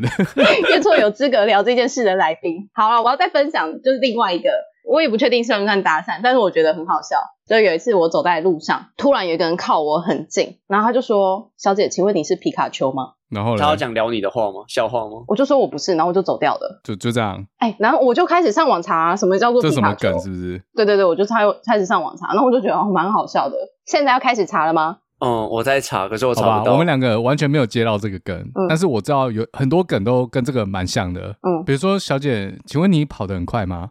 [0.70, 2.70] 约错有资格聊这件事的来宾。
[2.72, 4.48] 好了，我要再分享，就是另外一个。
[4.84, 7.16] 我也不确定算不算搭讪，但是我觉得很好笑。
[7.46, 14.64] 就有一次我走在路上，突然有一个人靠我很近，然后他就说：“小姐，请问你是皮卡丘吗？”然后他要讲聊你的话吗？
[14.68, 15.24] 笑话吗？
[15.26, 16.80] 我就说我不是，然后我就走掉了。
[16.84, 17.44] 就就这样。
[17.58, 20.62] 哎、欸，然后我就开始上网查什么叫做皮卡丘，这什么梗是不是？
[20.74, 23.56] 对对对，我就开开始上网查，然后我就觉得哦蛮好笑的。
[23.86, 24.98] 现在要开始查了吗？
[25.20, 26.72] 嗯，我在查，可是我查不到。
[26.72, 31.36] 我们两个完全没有接到这个梗，嗯、但是我知道有很多梗都跟这个蛮像的。
[31.42, 33.90] 嗯，比如说小姐，请问你跑得很快吗？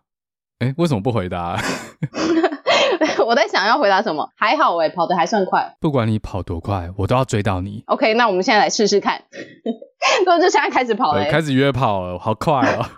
[0.64, 1.58] 哎，为什么不回答？
[3.26, 4.30] 我在想要回答什么？
[4.36, 5.76] 还好哎，跑得还算快。
[5.80, 7.84] 不管你跑多快，我都要追到你。
[7.88, 9.24] OK，那我们现在来试试看。
[10.26, 12.86] 那就现在开始跑了，开始约跑了，好快哦！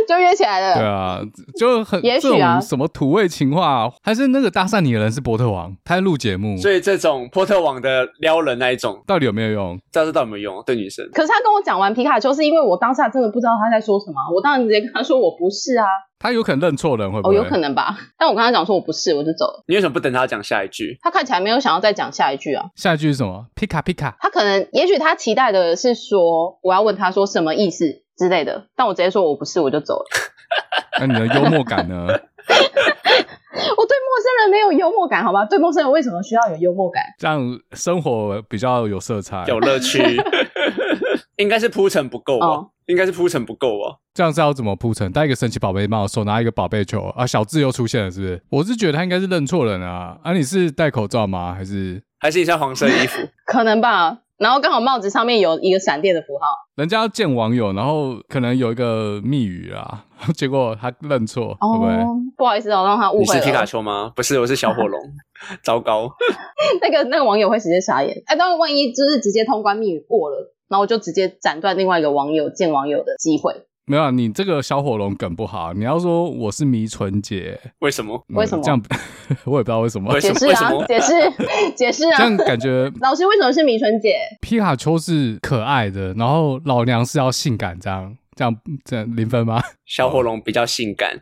[0.06, 0.74] 就约起来了。
[0.74, 1.20] 对啊，
[1.58, 9.76] 就很也许啊这种什么土味情话，还是那个搭讪你的人是波特王，他在录节目，所以这种波特王的撩人那一种，到底有没有用？
[9.76, 10.62] 不知道这到底有没有用？
[10.64, 15.84] 对女生，可是他跟我讲完皮卡丘，是因为我当下真的不知道他在说什么，我当然直接跟他说我不是啊。
[16.20, 17.32] 他有可能认错人，会不会？
[17.32, 17.96] 哦，有可能吧。
[18.18, 19.62] 但我跟他讲说我不是，我就走了。
[19.68, 20.98] 你为什么不等他讲下一句？
[21.00, 22.66] 他看起来没有想要再讲下一句啊。
[22.74, 23.46] 下一句是什么？
[23.54, 24.16] 皮卡皮卡。
[24.18, 30.06] 他可能，也许他期待的是说我要问他说什么意思之类的，但我直接说我不是，我就走了。
[31.00, 32.06] 那你的幽默感呢？
[32.08, 35.44] 我对陌生人没有幽默感，好吧？
[35.44, 37.02] 对陌生人为什么需要有幽默感？
[37.18, 37.40] 这样
[37.72, 39.98] 生活比较有色彩，有乐趣。
[41.36, 42.46] 应该是铺陈不够吧？
[42.46, 43.98] 哦、应该是铺陈不够吧？
[44.12, 45.10] 这样是要怎么铺陈？
[45.12, 48.42] 戴一个神奇宝贝帽，手拿一个宝贝球啊，小智又出现了，是不是？
[48.50, 50.18] 我是觉得他应该是认错人啊。
[50.24, 51.54] 啊，你是戴口罩吗？
[51.54, 53.20] 还是还是一身黄色衣服？
[53.46, 54.18] 可能吧。
[54.38, 56.46] 然后刚好帽子上面有一个闪电的符号。
[56.76, 61.92] 人家要见网友，然后可能有一个密语啊， 结果他认错，哦、会不会？
[62.36, 63.20] 不好意思、哦，我让他误会。
[63.20, 64.12] 你是皮卡丘吗？
[64.14, 65.00] 不是，我是小火龙。
[65.62, 66.08] 糟糕，
[66.80, 68.22] 那个那个网友会直接傻眼。
[68.26, 73.66] 哎，但是万一就是直接通关密语过了，然后我就直接斩断另外一个网友见网友的机会。
[73.88, 75.72] 没有、啊，你这个小火龙梗不好。
[75.72, 78.22] 你要说我是迷纯姐，为什么？
[78.28, 78.62] 嗯、为什么？
[78.62, 78.82] 这样
[79.46, 80.20] 我也不知道为什么。
[80.20, 81.12] 解释啊，解释，
[81.74, 82.18] 解释啊。
[82.18, 84.14] 这样感觉 老师为什么是迷纯姐？
[84.42, 89.62] 皮卡丘是可爱的，然后老娘是要性感，这样这样这样零分吗？
[89.86, 91.18] 小火龙比较性感。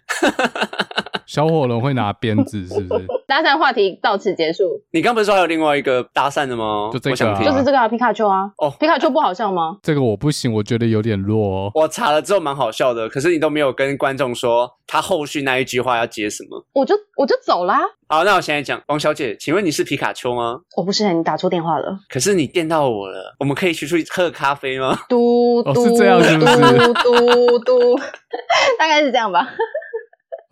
[1.26, 3.06] 小火龙会拿鞭子，是不是？
[3.26, 4.80] 搭讪话题到此结束。
[4.92, 6.90] 你刚不是说还有另外一个搭讪的吗？
[6.92, 8.44] 就这个、啊，想听就是这个啊，皮卡丘啊。
[8.58, 9.76] 哦，皮卡丘不好笑吗？
[9.82, 11.70] 这个我不行，我觉得有点弱。
[11.74, 16.64] 我查了之后蛮好笑的，可是你都没有跟观众说他后续那一句话要接什么。
[16.72, 17.80] 我就我就走啦。
[18.08, 20.60] 好，那我现在讲，王小姐，请问你是皮卡丘吗？
[20.76, 21.98] 我不是，你打错电话了。
[22.08, 24.96] 可是你电到我了，我们可以一起出去喝咖啡吗？
[25.08, 26.56] 嘟嘟、哦、是这样是不是？
[26.86, 27.96] 嘟嘟嘟，
[28.78, 29.48] 大概是这样吧。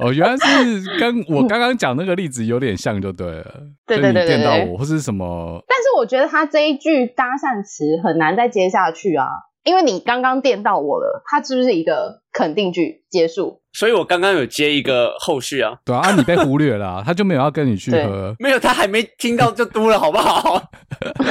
[0.05, 3.45] 哦，原来是跟 我刚刚讲那个例子有点像，就对了。
[3.87, 5.63] 对对对对，电到我或是什么？
[5.67, 9.27] 但是我觉得他这一句搭讪词很难再接下去啊，
[9.65, 13.61] 因为你刚刚电到我了，他是不是一个肯定句结束？
[13.73, 15.73] 所以我刚刚有接一个后续啊。
[15.85, 18.35] 对啊，你被忽略了啊，他就没有要跟你去喝。
[18.39, 20.61] 没有，他还没听到就嘟了，好不好？
[21.01, 21.25] 对，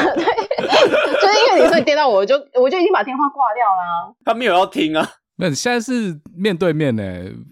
[1.21, 4.13] 就是因为你说你电到我，我就我就已经把电话挂掉了啊。
[4.25, 5.07] 他没有要听啊。
[5.37, 7.03] 那你现在是面对面呢？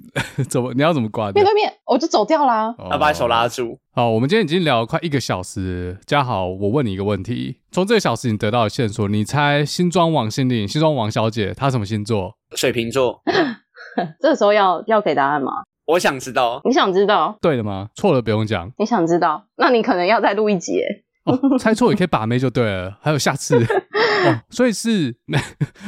[0.50, 1.32] 怎么你要怎么挂？
[1.32, 2.74] 面对面，我就走掉啦。
[2.92, 3.78] 要把手拉住。
[3.94, 5.98] 好，我们今天已经聊了快一个小时。
[6.06, 12.36] 嘉豪，我问你一个问题：从这个小时你得到的线索，你猜新庄王心凌、新庄王小姐她什么星座？
[12.56, 13.22] 水瓶座。
[14.20, 15.52] 这个时候要要给答案吗？
[15.88, 16.62] 我想知道。
[16.66, 17.38] 你想知道？
[17.42, 17.90] 对的吗？
[17.96, 18.70] 错了不用讲。
[18.78, 19.46] 你想知道？
[19.58, 20.82] 那你可能要再录一集。
[21.24, 23.58] 哦，猜错也可以把妹就对了，还有下次
[24.28, 25.39] 哦，所以是每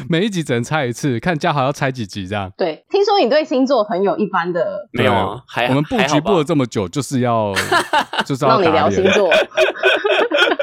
[0.10, 2.52] 每一集只能猜一次，看嘉豪要猜几集这样。
[2.58, 5.42] 对，听说你对星座很有一般的， 没有啊？
[5.48, 7.54] 还我们布局布了这么久，就是要
[8.26, 9.30] 就是要让你聊星座。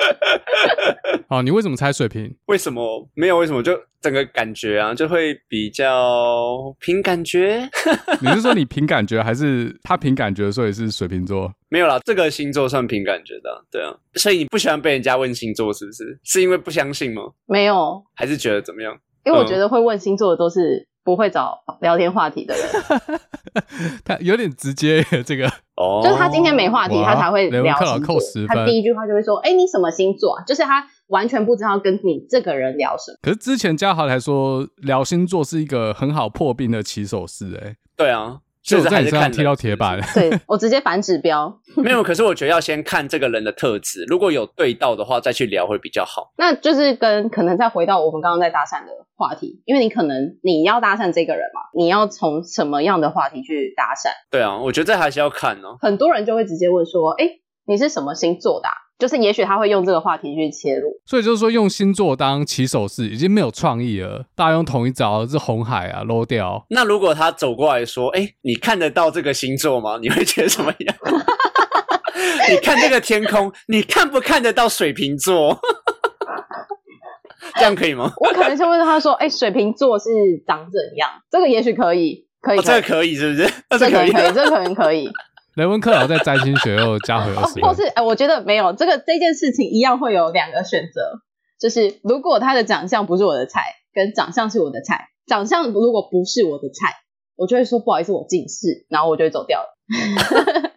[1.29, 2.35] 好，你为什么猜水瓶？
[2.47, 3.39] 为什么没有？
[3.39, 7.69] 为什么就整个感觉啊，就会比较凭感觉？
[8.21, 11.53] 你是说你凭感觉，还是他凭感觉，所以是水瓶座？
[11.69, 13.95] 没有啦，这个星座算凭感觉的，对啊。
[14.15, 16.19] 所以你不喜欢被人家问星座，是不是？
[16.25, 17.23] 是因为不相信吗？
[17.47, 18.99] 没有，还是觉得怎么样？
[19.25, 23.21] 因为我觉得会问星座的都是不会找聊天话题的人。
[24.07, 28.15] 他有点直接，这个哦，就是他今天没话题，他才会聊星座。
[28.15, 28.57] 扣十分。
[28.57, 33.19] 他第一句话就会说：“哎，你什么星座啊？”就是他完全不知道跟你这个人聊什么。
[33.23, 38.39] 可是之前嘉豪还说聊星座是一个很好破冰的起手式，哎，对啊。
[38.63, 41.61] 就在你身上踢到铁板，对，我直接反指标。
[41.77, 46.33] 没有，可是我觉得要先看这个人的特质，如果有对到的话，再去聊会比较好。
[46.37, 54.11] 那就是跟可能再回到我们刚刚在搭讪的话题，因为你可能你要搭讪这个人嘛，你要从什么样的话题去搭讪？
[54.31, 55.79] 对啊，我觉得这还是要看哦。
[55.81, 57.27] 很多人就会直接问说：“哎，
[57.67, 66.65] 你是什么星座的啊？”就是也许他会用这个话题去切入，所以就是说用星座当起手式已经没有创意了，大家用同一招是红海啊，low 掉。
[66.69, 70.97] 那如果他走过来说：“哎，你看得到这个星座吗？” 你会觉得怎么样？
[72.51, 75.59] 你看这个天空，你看不看得到水瓶座？
[77.57, 78.13] 这样可以吗？
[78.21, 80.09] 我可能先问他说：“哎，水瓶座是
[80.47, 83.51] 长怎样？”这个也许可以，可以，可以，这个可以是不是？
[83.79, 85.09] 这个可以，这个可能可以。
[85.55, 91.21] 雷文克劳在摘星学又加回二十分，或是哎，我觉得没有这个这件事情一样会有两个选择，
[91.59, 96.95] 就是如果他的长相不是我的菜，跟长相是我的菜，长相如果不是我的菜，
[97.37, 100.70] 我就会说不好意思，我近视，然后我就会走掉了。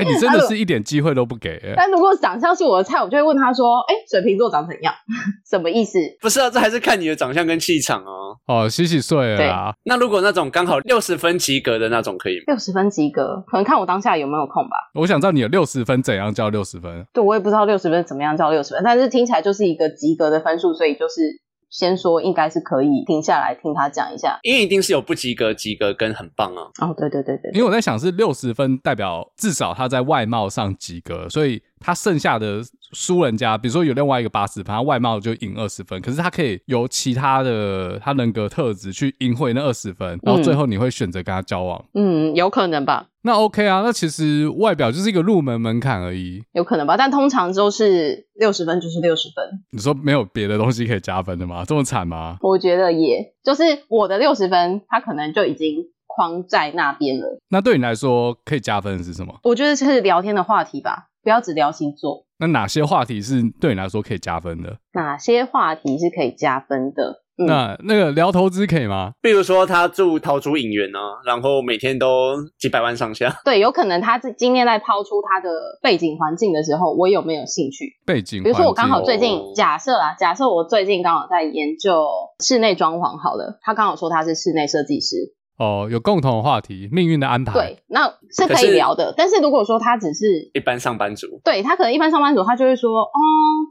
[0.00, 1.74] 哎、哎、欸，你真的是一点机会都不给、欸。
[1.76, 4.94] 但如果长相是我的菜，我就会问他说：“哎、欸，水瓶座长怎样？
[5.48, 8.36] 什么意思？”不是啊，这还是看你的长相跟气场哦。
[8.46, 9.74] 哦，洗洗睡了啦。
[9.84, 12.44] 那如果那种刚好六十分及格的那种可以吗？
[12.46, 14.76] 六十分及格，可能看我当下有没有空吧。
[14.94, 17.04] 我想知道你有六十分怎样叫六十分？
[17.12, 21.40] 对，我也不知道六十分怎么样叫六十分，但是听起来就是一个及格的分数，所以就是。
[21.70, 26.62] 先说应该是可以停下来听他讲一下，因为一定是有不及格、及格跟很棒啊。
[26.80, 32.60] 哦，对对对对，因为我在想是六十分代表至少他在外貌上及格，所以他剩下的
[32.92, 41.84] 输人家，比如说有另外一个八十分，他外貌就赢二十分，可是他可以由其他的他人格特质去赢回那二十分，然后最后你会选择跟他交往。
[41.94, 43.06] 嗯，有可能吧。
[43.22, 46.96] 那 OK 啊，那其实外表就是一个入门门槛而已，有可能吧？
[46.96, 49.44] 但通常都是六十分就是六十分。
[49.72, 51.62] 你说没有别的东西可以加分的吗？
[51.66, 52.38] 这么惨吗？
[52.40, 57.38] 我觉得也就是我的六十分，他可能就已经框在那边了。
[57.50, 59.38] 那对你来说可以加分的是什么？
[59.42, 62.26] 我觉得是聊天的话题吧，不要只聊星座。
[62.38, 64.78] 那哪些话题是对你来说可以加分的？
[64.94, 67.22] 哪些话题是可以加分的？
[67.36, 69.12] 嗯、那那个聊投资可以吗？
[69.22, 73.34] 比如说他住桃竹影园啊，然后每天都几百万上下。
[73.44, 75.48] 对，有可能他今天在抛出他的
[75.80, 77.96] 背景环境的时候，我有没有兴趣？
[78.04, 82.06] 背景，比如说我刚好最近假设啊，假设我最近刚好在研究
[82.40, 85.34] 室内装潢，好了，他刚好说他是室内设计师。
[85.60, 87.52] 哦，有共同的话题，命运的安排。
[87.52, 89.08] 对，那是可以聊的。
[89.08, 93.10] 是但是如果说他只是一般上班族，对，他可能一般上班族，他就会说，哦，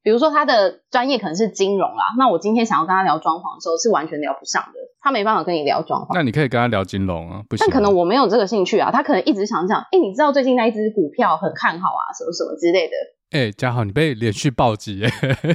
[0.03, 6.13] 比如说他的专业可能是金融啦，那我今天想要跟他聊装潢的时候，是完全聊不上的，他没办法跟你聊装潢。
[6.13, 7.65] 那你可以跟他聊金融啊，不行。
[7.67, 12.93] 但可能我没有这个兴趣啊，他可能一直想讲，哎，你知道最近那一只股票很看好啊，什么什么之类的。
[13.31, 15.03] 哎，嘉豪，你被连续暴击，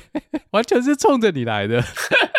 [0.50, 1.80] 完全是冲着你来的，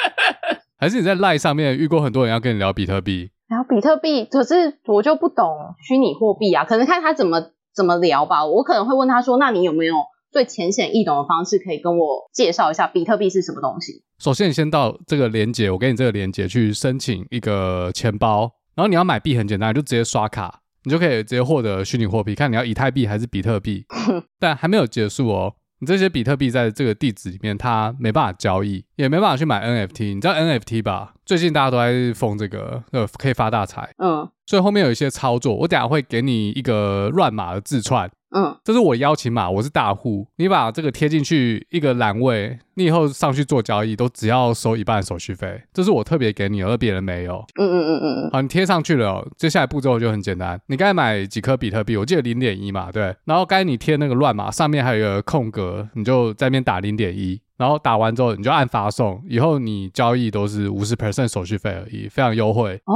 [0.77, 3.29] 还是你在赖上面遇过很多人要跟你聊比特币？
[3.75, 8.45] 比特币，可是我就不懂虚拟货币啊，可能看他怎么怎么聊吧。
[8.45, 9.95] 我可能会问他说：“那你有没有
[10.31, 22.33] 最浅显易懂的方式可以跟我介绍一下比特币是什么东西？”首先，你先到这个链接，我给你这个链接去申请一个钱包，然后你要买币很简单，就直接刷卡，你就可以直接获得虚拟货币。
[22.33, 23.83] 看你要以太币还是比特币，
[24.39, 25.55] 但还没有结束哦。
[25.79, 30.15] 你这些比特币在这个地址里面，它没办法交易，也没办法去买 NFT。
[30.15, 31.13] 你知道 NFT 吧？
[31.25, 33.89] 最近大家都在疯这个，呃，可以发大财。
[33.97, 38.09] 嗯，所以后面有一些操作，我等下会给你一个乱码的字串。
[38.35, 47.45] 嗯，这是我邀请码，我是大户，你把这个贴进去一个栏位，你以后上去做交易都只要收一半手续费，这是我特别给你，而别人没有。
[47.57, 62.81] 嗯嗯嗯嗯，好，你贴上去了，接下来步骤就很简单，你该买几颗比特币，我记得零点一嘛，对，然后该你贴那个乱码，上面还有一个空格，你就在那边打零点一，然后打完之后你就按发送，以后你交易都是五十 percent 手续费而已，非常优惠。
[62.83, 62.93] 哦，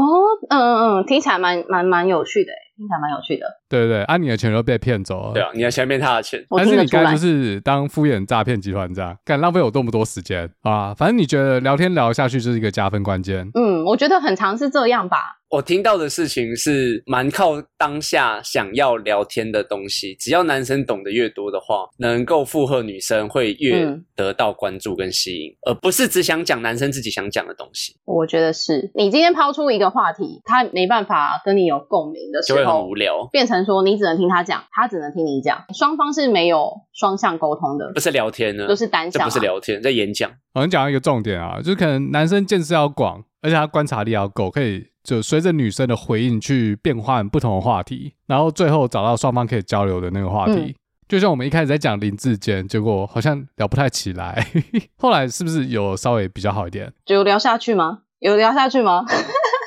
[0.49, 2.51] 嗯嗯嗯，听起来蛮蛮蛮有趣的。
[2.79, 10.49] 听起来蛮有趣的，对对对，啊，你的钱都被骗走了，对啊，你的钱变他的钱，但是你该就是当敷衍诈骗集团这样，敢浪费我这么多时间。
[10.61, 10.93] 啊？
[10.93, 15.35] 反正你觉得聊天聊下去就是一个加分关键，嗯，我觉得很常是这样吧。
[15.49, 27.95] 我听到的事情是蛮靠当下想要聊天的东西，只要男生懂得越多的话，能够附和女生会越得到关注跟吸引，嗯、而不是只想讲男生自己想讲的东西。
[28.05, 28.91] 我觉得是。
[28.93, 40.29] 你今天抛出一个话题，他没办法跟你有共鸣的时候，就会很无聊，变成说你只能听他讲，他只能听你讲，双方是没有双向沟通的，不是聊天呢，都是单向、啊，这不是聊天，在演讲。
[40.53, 44.87] 我跟你讲一个重点啊，就是可能男生见识要广，而且他观察力要够，可以。
[45.01, 50.53] 就随着女生的回应去变换不同的话题，然后最后找到双方可以交流的那个话题。
[50.53, 50.75] 嗯、
[51.07, 54.45] 就像我们一开始在讲林志坚，结果好像聊不太起来，
[54.99, 56.93] 后来是不是有稍微比较好一点？
[57.05, 57.99] 就有聊下去吗？
[58.19, 59.03] 有聊下去吗？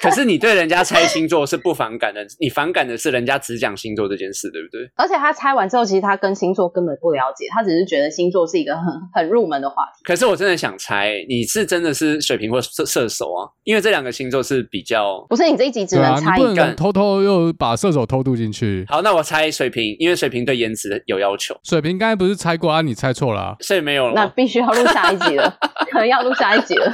[0.03, 4.81] 可是你对人家猜星座是不反感的，你反感的是人家只讲星座这件事，对不对？
[4.97, 8.85] 而且他猜完之后，其实他跟星座根本不了解，他只是觉得星座是一个很
[9.15, 10.03] 很入门的话题。
[10.05, 13.47] 可是我真的想猜，你是真的是水瓶或射射手啊？
[13.63, 15.25] 因为这两个星座是比较……
[15.29, 18.85] 不是你这一集只能猜一个，啊、你偷偷又把射手偷渡进去。
[18.89, 21.55] 好，那我猜水瓶，因为水瓶对颜值有要求。
[21.63, 22.83] 水瓶刚才不是猜过啊？
[22.83, 24.15] 你猜错了，啊，所以没有了。
[24.15, 25.57] 那必须要录下一集了，
[25.91, 26.93] 可能要录下一集了。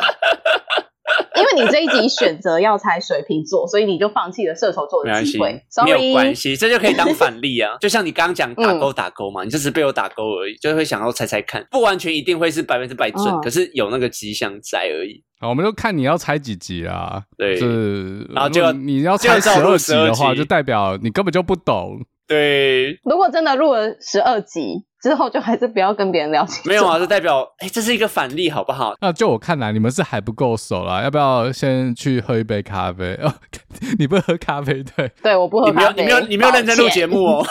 [1.37, 5.63] 因为你这一集选择要猜水瓶座，所以你就放弃了射手座的机会。
[5.85, 7.77] 没有关系，这就可以当反例啊。
[7.81, 15.23] 就像你刚刚讲打勾打勾嘛，嗯、你就只是被我打勾而已，就会想要猜猜看，不完全一定会是百分之百准，哦、可是有那个迹象在而已。
[15.41, 17.23] 好，我们就看你要猜几集啊？
[17.37, 22.01] 对，是，然后就你要猜十二集的话，就代表你根本就不懂。
[22.27, 24.88] 对，如果真的录了十二集。
[25.01, 26.61] 之后就还是不要跟别人聊天。
[26.65, 28.95] 没有啊，这代表哎，这是一个反例，好不好？
[29.01, 33.15] 那就我看来，你们是还不够熟啦，要不要先去喝一杯咖啡？
[33.23, 33.33] 哦，
[33.99, 35.11] 你不喝咖啡对？
[35.23, 36.03] 对，我不喝咖啡。
[36.03, 37.47] 你没有，你没有，你没有认真录节目哦。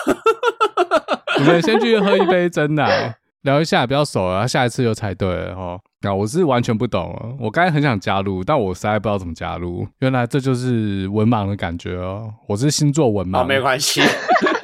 [1.40, 5.80] 你们先去喝一杯真奶，聊一下比较熟了，下一次又猜对了哦。
[6.02, 9.88] 那我是完全不懂，我刚才很想加入，但我实在不知道怎么加入。
[10.00, 14.02] 原来这就是文盲的感觉哦，我是星座文盲，哦，没关系。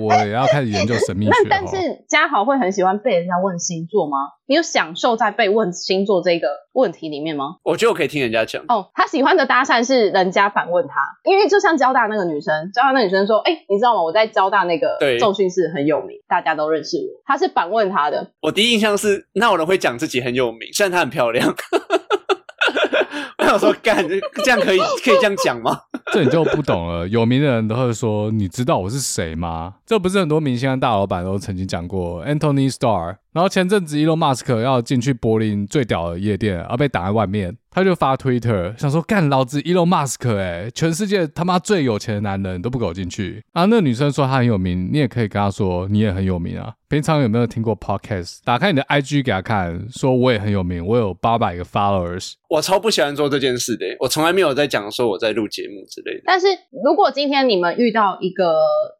[0.00, 1.30] 我也要开始研究神秘学。
[1.30, 1.76] 那但是
[2.08, 4.16] 嘉豪会很喜欢被人家问星座吗？
[4.46, 7.56] 你有享受在被问星座这个问题里面吗？
[7.62, 8.62] 我觉得我可以听人家讲。
[8.68, 10.94] 哦，他喜欢的搭讪是人家反问他，
[11.24, 14.02] 因为就像交大那个女生，交大那个女生说：“哎、欸，你知道吗？
[14.02, 18.30] 我在交大那个重训室很有名，大家都认识我。”他是反问他的。
[18.42, 21.48] 我第一印象是，那有人会讲自己很有名，虽然她很漂亮。
[23.38, 25.78] 我想说，干这样可以可以这样讲吗？
[26.12, 27.08] 这你就不懂了。
[27.08, 32.24] 有名的人都会说：“你知道我是谁吗？”这不是很多明星和大老板都曾经讲过。
[32.24, 37.56] ？Antony Starr，然后前阵子 Elon Musk 要进去柏林最屌的夜店，而被挡在外面。
[37.74, 43.44] 他就发 Twitter 想说，干老子 Elon Musk 哎，全世界他妈最有钱的男人都不给我进去。
[43.52, 46.72] 然后那个女生说她很有名，你也可以跟她说你也很有名啊。
[46.86, 48.38] 平常有没有听过 Podcast？
[48.44, 52.34] 打开你的 IG 给她看，说我也很有名，我有八百个 followers。
[52.48, 56.22] 我超不喜欢做这件事的，我从来没有在讲说我在录节目之类的。
[56.24, 58.54] 但是如果今天你们遇到一个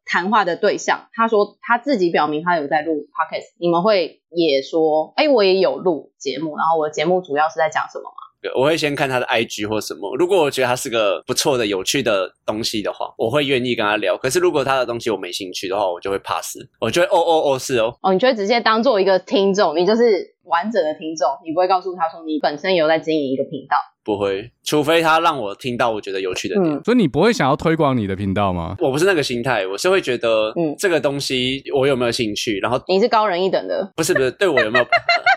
[0.04, 8.23] 谈话的对象，他说他自己表明他有在录 Podcast，你们会也说，哎，我也有录节目，然后我的节目主要是在讲什么吗？
[8.54, 14.16] 我会先看他的 IG 或什么，如果我觉得他是个不错的、有趣的东西的话，我会愿意跟他聊。
[14.16, 26.74] 可是如果他的东西我没兴趣的话，我就会 pass，我就会哦哦哦是哦，哦，你就会直接当做一个听众，你就是完整的听众，你不会告诉他说你本身有在经营一个频道，不会，除非他让我听到我觉得有趣的点。
[26.74, 28.76] 嗯，所以你不会想要推广你的频道吗？
[28.80, 34.86] 我不是那个心态，我是会觉得，嗯，这个东西我有没有兴趣，然后你是高人一等的，不是不是，对我有没有？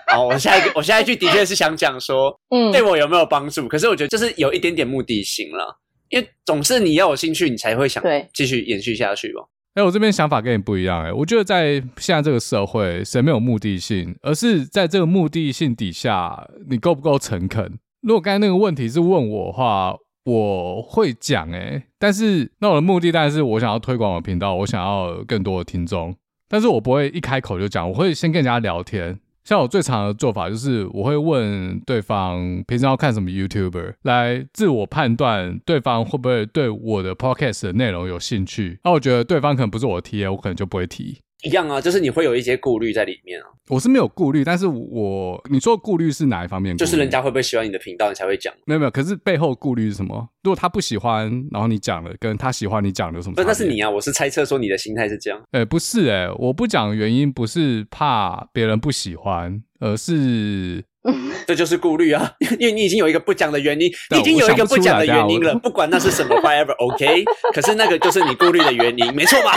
[0.08, 3.68] 好，我下一个，我下一句的确是想讲说，嗯，对我有没有帮助？
[3.68, 5.78] 可是我觉得就是有一点点目的性了，
[6.10, 8.02] 因为总是你要有兴趣，你才会想
[8.34, 9.44] 继续延续下去吧。
[9.74, 17.78] 哎、欸，我这边想法跟你不一样，哎，我觉得在现在这个社会，谁没有目的性，而是在这个目的性底下，你够不够诚恳？
[18.02, 19.94] 如果刚才那个问题是问我的话，
[20.24, 26.16] 我会讲，哎，但是那我的目的当然是我想要推广我的频道，我想要更多的听众，
[26.48, 29.20] 但是我不会一开口就讲，我会先跟人家聊天。
[29.48, 38.78] 像我最常的做法就是，我会问对方平常要看什么 YouTuber，来自我判断对方会不会对我的 Podcast 的内容有兴趣。
[38.84, 41.20] 那我觉得对方可能不是我的 TA，我可能就不会提。
[41.48, 43.46] 一样啊，就是你会有一些顾虑在里面啊。
[43.70, 46.76] 我是没有顾虑，但是我你说的顾虑是哪一方面？
[46.78, 48.54] 就是人家会不会喜欢你的频道，你才会讲。
[48.66, 50.28] 没有没有，可是背后顾虑是什么？
[50.44, 53.36] 如果他不喜欢，然后你讲了，跟他喜欢你讲的有什么？
[53.36, 55.40] 不，那是你啊，我是猜测说你的心态是这样。
[55.52, 60.84] 哎、欸，不是哎、欸，我不讲原因不是怕别人不喜欢，而是
[61.46, 67.26] 这就是顾虑啊， 因为你已经有一个不讲的原因，你已经有一个不讲的原因了， 不管那是什么，whatever OK。
[67.54, 69.52] 可是那个就是你顾虑的原因，没错吧？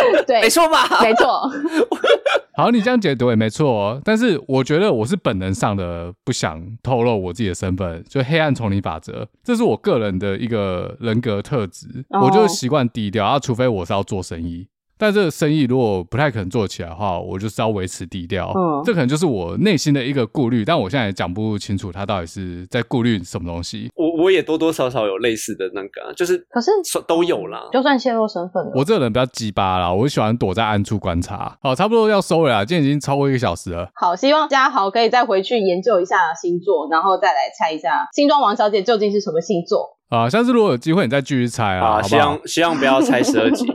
[0.26, 0.86] 对，没错吧？
[1.02, 1.50] 没错。
[2.56, 4.00] 好，你这样解读也没错哦。
[4.04, 11.86] 但是我觉得我是本能上的不想透露我自己的身份，就黑暗丛林法则，这是我个人的一个人格特质。
[12.10, 12.24] Oh.
[12.24, 14.66] 我就是习惯低调啊，除非我是要做生意。
[14.98, 18.52] 但这个生意如果不太可能做起来的话，我就是要维持低调。
[18.54, 23.90] 嗯，这可能就是我内心的一个顾虑，但我现在也讲不清楚他到底是在顾虑什么东西。
[23.94, 26.70] 我我也多多少少有类似的那个，就是可是
[27.06, 27.68] 都有啦。
[27.72, 31.56] 就算泄露身份了，我这个人比较鸡巴啦，我喜欢躲在暗处观察。
[31.62, 33.88] 好，差不多要收了啦，今天已经超过一个小时了。
[33.94, 39.97] 好，希望家豪可以再回去研究一下星座，然后再来猜一下新装王小姐究竟是什么星座。
[40.08, 42.02] 啊，下次如果有机会，你再继续猜啊，好？
[42.02, 43.66] 希望希望不要猜十二集。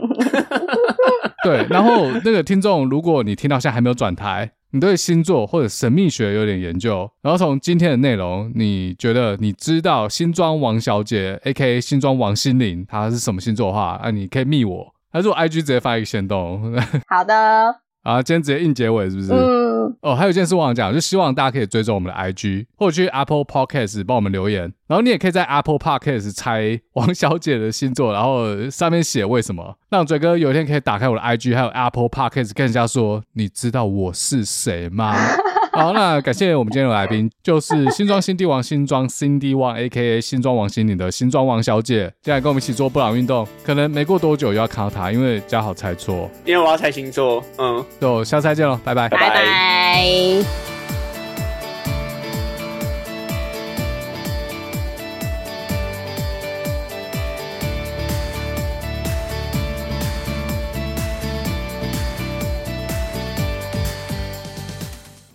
[1.44, 11.80] 对，然后那个听众，如果你听到现在还没有转台，你对星座或者神秘学有点研究，然后从今天的内容，你觉得你知道新庄王小姐 （A.K.A.
[11.80, 16.74] 新庄王心凌）她是什么星座的话，啊，你可以密我，还是我 IG 直接发一个行动。
[17.06, 17.76] 好的。
[18.02, 19.32] 啊，今天直接硬结尾是不是？
[19.32, 19.63] 嗯。
[20.02, 24.72] 哦，还有一件事忘了讲，就希望大家可以追踪我们的 IG，或者去 Apple Podcast 帮我们留言。
[24.86, 35.14] 然后你也可以在 Apple Podcast 猜 王小姐的星座，然后上面写为什么，让嘴哥有一天可以打开我的 IG，还有 Apple Podcast 跟人家说，你知道我是谁吗？
[35.76, 40.20] 好，那感谢我们今天的来宾，就是新装新帝王新装 Cindy Wang，A.K.A.
[40.20, 43.46] 新装王心凌的新装王小姐，进来跟我们一起做布朗运动。
[43.64, 47.42] 可能没过多久又要看到她，因为家豪猜错，因为我要猜星座。
[47.58, 50.73] 嗯，就下次再见喽，拜拜，拜拜。